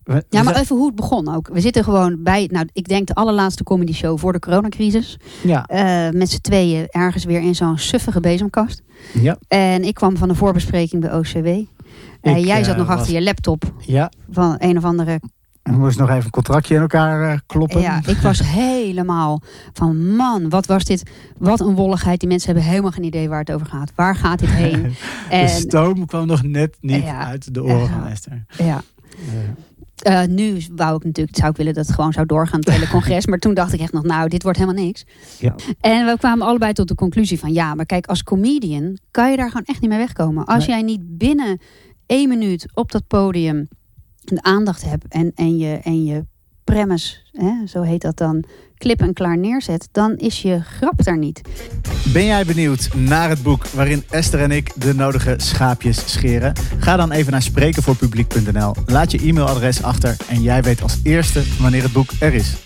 we- 0.05 0.25
Ja, 0.29 0.43
maar 0.43 0.57
even 0.57 0.77
hoe 0.77 0.87
het 0.87 0.95
begon 0.95 1.35
ook. 1.35 1.49
We 1.53 1.61
zitten 1.61 1.85
gewoon 1.85 2.23
bij, 2.23 2.49
nou, 2.53 2.69
ik 2.73 2.89
denk 2.89 3.07
de 3.07 3.15
allerlaatste 3.15 3.63
comedy 3.63 3.93
show 3.93 4.19
voor 4.19 4.33
de 4.33 4.39
coronacrisis. 4.39 5.17
ja, 5.43 5.67
Eh, 5.67 6.11
met 6.19 6.31
z'n 6.31 6.41
tweeën 6.41 6.87
ergens 6.89 7.25
weer 7.25 7.41
in 7.41 7.55
zo'n 7.55 7.79
suffige 7.79 8.21
bezemkast. 8.21 8.83
ja, 9.13 9.37
En 9.49 9.85
ik 9.85 9.95
kwam 9.95 10.17
van 10.17 10.29
een 10.29 10.37
voorbespreking 10.37 11.01
bij 11.03 11.15
OCW. 11.15 11.47
Ik, 11.47 12.37
jij 12.47 12.65
zat 12.65 12.77
nog 12.77 12.87
was- 12.87 12.97
achter 12.99 13.15
je 13.15 13.23
laptop 13.23 13.73
ja. 13.87 14.11
van 14.31 14.55
een 14.59 14.77
of 14.77 14.85
andere 14.85 15.21
We 15.73 15.79
moesten 15.79 16.01
nog 16.03 16.11
even 16.11 16.25
een 16.25 16.31
contractje 16.31 16.75
in 16.75 16.81
elkaar 16.81 17.31
eh, 17.33 17.39
kloppen. 17.47 17.81
Ja, 17.81 18.01
ik 18.07 18.17
was 18.17 18.41
helemaal 18.63 19.43
van 19.73 20.15
man, 20.17 20.49
wat 20.49 20.67
was 20.67 20.85
dit? 20.85 21.11
Wat 21.39 21.61
een 21.61 21.75
wolligheid. 21.75 22.21
Die 22.21 22.29
mensen 22.29 22.51
hebben 22.53 22.69
helemaal 22.71 22.91
geen 22.93 23.05
idee 23.05 23.29
waar 23.29 23.39
het 23.41 23.53
over 23.53 23.67
gaat. 23.67 23.93
Waar 23.95 24.17
gaat 24.17 24.39
dit 24.39 24.51
heen? 24.51 24.83
De 24.83 24.95
En 25.31 25.49
stoom 25.49 26.07
kwam 26.07 26.27
nog 26.27 26.43
net 26.43 26.77
niet 26.81 27.03
Ja. 27.03 27.27
uit 27.27 27.55
de 27.55 27.63
oren 27.63 27.89
van 27.89 28.07
Esther. 28.07 28.45
ja, 28.59 28.83
Eh, 30.01 30.23
nu 30.25 30.63
wou 30.77 30.97
ik 30.97 31.05
natuurlijk, 31.05 31.37
zou 31.37 31.51
ik 31.51 31.57
willen 31.57 31.75
dat 31.75 31.87
het 31.87 31.95
gewoon 31.95 32.13
zou 32.13 32.27
doorgaan, 32.27 32.61
het 32.61 32.71
hele 32.71 32.89
congres. 32.97 33.27
Maar 33.27 33.39
toen 33.39 33.55
dacht 33.55 33.73
ik 33.73 33.81
echt 33.81 33.93
nog, 33.93 34.03
nou, 34.05 34.29
dit 34.29 34.43
wordt 34.43 34.59
helemaal 34.59 34.85
niks. 34.85 35.05
Ja. 35.39 35.55
En 35.81 36.07
we 36.07 36.17
kwamen 36.19 36.47
allebei 36.47 36.73
tot 36.73 36.89
de 36.89 36.95
conclusie 36.95 37.39
van, 37.39 37.53
ja, 37.53 37.75
maar 37.75 37.87
kijk, 37.87 38.07
als 38.07 38.23
comedian 38.23 38.99
kan 39.11 39.31
je 39.31 39.37
daar 39.37 39.49
gewoon 39.49 39.65
echt 39.67 39.81
niet 39.81 39.91
mee 39.91 39.99
wegkomen. 39.99 40.45
Als 40.45 40.67
Nee. 40.67 40.77
jij 40.77 40.83
niet 40.83 41.19
binnen 41.19 41.61
één 42.07 42.29
minuut 42.29 42.67
op 42.75 42.93
dat 42.93 43.07
podium 43.07 43.69
de 44.21 44.43
aandacht 44.43 44.85
hebt 44.85 45.05
en, 45.09 45.33
en, 45.35 45.59
je, 45.59 45.81
en 45.83 46.05
je 46.05 46.25
premise, 46.65 47.17
hè, 47.33 47.67
zo 47.67 47.83
heet 47.83 48.03
dat 48.03 48.17
dan, 48.17 48.45
klip 48.77 49.01
en 49.01 49.13
klaar 49.13 49.39
neerzet, 49.39 49.89
dan 49.93 50.17
is 50.17 50.43
je 50.43 50.61
grap 50.61 51.05
daar 51.05 51.19
niet. 51.19 51.41
Ben 52.13 52.25
jij 52.25 52.45
benieuwd 52.45 52.95
naar 52.95 53.29
het 53.29 53.43
boek 53.43 53.67
waarin 53.67 54.03
Esther 54.11 54.41
en 54.41 54.51
ik 54.51 54.81
de 54.81 54.95
nodige 54.95 55.35
schaapjes 55.37 56.13
scheren? 56.13 56.53
Ga 56.79 56.97
dan 56.97 57.11
even 57.11 57.33
naar 57.33 57.43
sprekenvoorpubliek.nl. 57.43 58.75
Laat 58.87 59.11
je 59.11 59.19
e-mailadres 59.19 59.83
achter 59.83 60.17
en 60.29 60.43
jij 60.43 60.63
weet 60.63 60.83
als 60.83 61.01
eerste 61.03 61.43
wanneer 61.61 61.83
het 61.83 61.93
boek 61.93 62.11
er 62.21 62.35
is. 62.35 62.57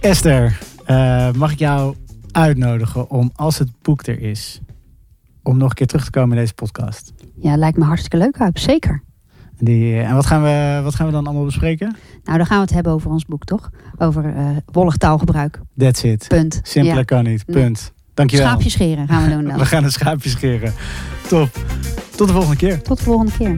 Esther, 0.00 0.58
eh, 0.84 1.32
mag 1.32 1.52
ik 1.52 1.58
jou 1.58 1.96
uitnodigen 2.32 3.10
om, 3.10 3.30
als 3.34 3.58
het 3.58 3.70
boek 3.82 4.06
er 4.06 4.20
is, 4.20 4.60
om 5.42 5.56
nog 5.56 5.68
een 5.68 5.74
keer 5.74 5.86
terug 5.86 6.04
te 6.04 6.10
komen 6.10 6.36
in 6.36 6.42
deze 6.42 6.54
podcast. 6.54 7.12
Ja, 7.34 7.56
lijkt 7.56 7.78
me 7.78 7.84
hartstikke 7.84 8.16
leuk 8.16 8.40
uit. 8.40 8.60
Zeker. 8.60 9.02
Die, 9.58 10.00
en 10.00 10.14
wat 10.14 10.26
gaan, 10.26 10.42
we, 10.42 10.80
wat 10.82 10.94
gaan 10.94 11.06
we 11.06 11.12
dan 11.12 11.26
allemaal 11.26 11.44
bespreken? 11.44 11.96
Nou, 12.24 12.38
dan 12.38 12.46
gaan 12.46 12.56
we 12.56 12.62
het 12.62 12.72
hebben 12.74 12.92
over 12.92 13.10
ons 13.10 13.24
boek, 13.24 13.44
toch? 13.44 13.70
Over 13.98 14.24
uh, 14.24 14.48
wollig 14.72 14.96
taalgebruik. 14.96 15.60
That's 15.76 16.02
it. 16.02 16.24
Punt. 16.28 16.60
Simpeler 16.62 16.96
ja. 16.96 17.02
kan 17.02 17.24
niet. 17.24 17.44
Punt. 17.44 17.92
Dankjewel. 18.14 18.46
Schaapjes 18.46 18.72
scheren 18.72 19.08
gaan 19.08 19.24
we 19.24 19.30
doen 19.30 19.44
dan. 19.44 19.58
we 19.64 19.66
gaan 19.66 19.84
een 19.84 19.90
schaapje 19.90 20.28
scheren. 20.28 20.74
Top. 21.28 21.50
Tot 22.16 22.26
de 22.26 22.32
volgende 22.32 22.56
keer. 22.56 22.82
Tot 22.82 22.98
de 22.98 23.04
volgende 23.04 23.32
keer. 23.32 23.54